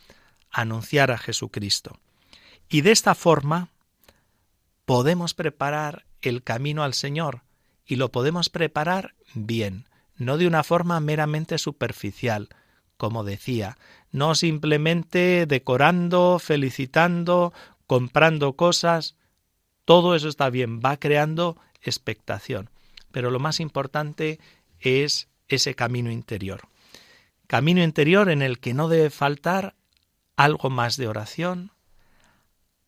a 0.52 0.62
anunciar 0.62 1.10
a 1.10 1.18
Jesucristo. 1.18 1.98
Y 2.70 2.82
de 2.82 2.92
esta 2.92 3.16
forma 3.16 3.70
podemos 4.86 5.34
preparar 5.34 6.06
el 6.22 6.44
camino 6.44 6.84
al 6.84 6.94
Señor 6.94 7.42
y 7.88 7.96
lo 7.96 8.12
podemos 8.12 8.50
preparar 8.50 9.16
bien, 9.34 9.86
no 10.16 10.38
de 10.38 10.46
una 10.46 10.64
forma 10.64 11.00
meramente 11.00 11.58
superficial, 11.58 12.50
como 12.98 13.24
decía, 13.24 13.78
no 14.12 14.36
simplemente 14.36 15.46
decorando, 15.46 16.40
felicitando, 16.40 17.54
comprando 17.86 18.54
cosas, 18.54 19.16
todo 19.86 20.16
eso 20.16 20.28
está 20.28 20.50
bien, 20.50 20.82
va 20.82 20.98
creando 20.98 21.58
expectación. 21.82 22.70
Pero 23.12 23.32
lo 23.32 23.40
más 23.40 23.60
importante 23.60 24.40
es 24.80 25.30
ese 25.48 25.76
camino 25.76 26.12
interior. 26.12 26.62
Camino 27.48 27.82
interior 27.82 28.30
en 28.30 28.42
el 28.42 28.60
que 28.60 28.74
no 28.74 28.90
debe 28.90 29.10
faltar 29.10 29.76
algo 30.36 30.70
más 30.70 30.98
de 30.98 31.08
oración, 31.08 31.72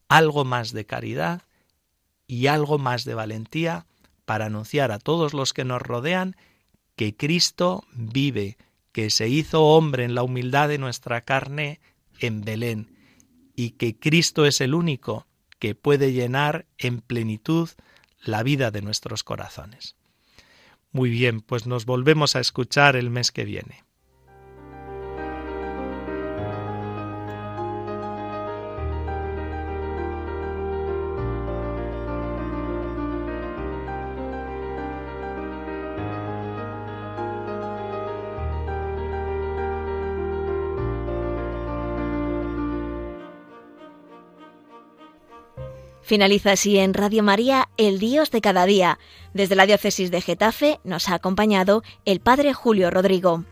algo 0.09 0.43
más 0.43 0.73
de 0.73 0.85
caridad 0.85 1.43
y 2.27 2.47
algo 2.47 2.77
más 2.77 3.05
de 3.05 3.13
valentía 3.13 3.85
para 4.25 4.45
anunciar 4.45 4.91
a 4.91 4.99
todos 4.99 5.33
los 5.33 5.53
que 5.53 5.63
nos 5.63 5.81
rodean 5.81 6.35
que 6.95 7.15
Cristo 7.15 7.85
vive, 7.93 8.57
que 8.99 9.09
se 9.11 9.29
hizo 9.29 9.63
hombre 9.63 10.03
en 10.03 10.13
la 10.13 10.23
humildad 10.23 10.67
de 10.67 10.77
nuestra 10.77 11.21
carne 11.21 11.79
en 12.19 12.41
Belén, 12.41 12.97
y 13.55 13.69
que 13.71 13.97
Cristo 13.97 14.45
es 14.45 14.59
el 14.59 14.73
único 14.73 15.25
que 15.57 15.73
puede 15.73 16.11
llenar 16.11 16.67
en 16.77 16.99
plenitud 16.99 17.69
la 18.21 18.43
vida 18.43 18.71
de 18.71 18.81
nuestros 18.81 19.23
corazones. 19.23 19.95
Muy 20.91 21.09
bien, 21.09 21.39
pues 21.39 21.65
nos 21.65 21.85
volvemos 21.85 22.35
a 22.35 22.41
escuchar 22.41 22.97
el 22.97 23.09
mes 23.09 23.31
que 23.31 23.45
viene. 23.45 23.85
Finaliza 46.09 46.53
así 46.53 46.79
en 46.79 46.95
Radio 46.95 47.21
María 47.21 47.69
El 47.77 47.99
Dios 47.99 48.31
de 48.31 48.41
cada 48.41 48.65
día. 48.65 48.97
Desde 49.35 49.55
la 49.55 49.67
diócesis 49.67 50.09
de 50.09 50.21
Getafe 50.21 50.79
nos 50.83 51.07
ha 51.07 51.13
acompañado 51.13 51.83
el 52.03 52.19
Padre 52.19 52.51
Julio 52.51 52.89
Rodrigo. 52.89 53.45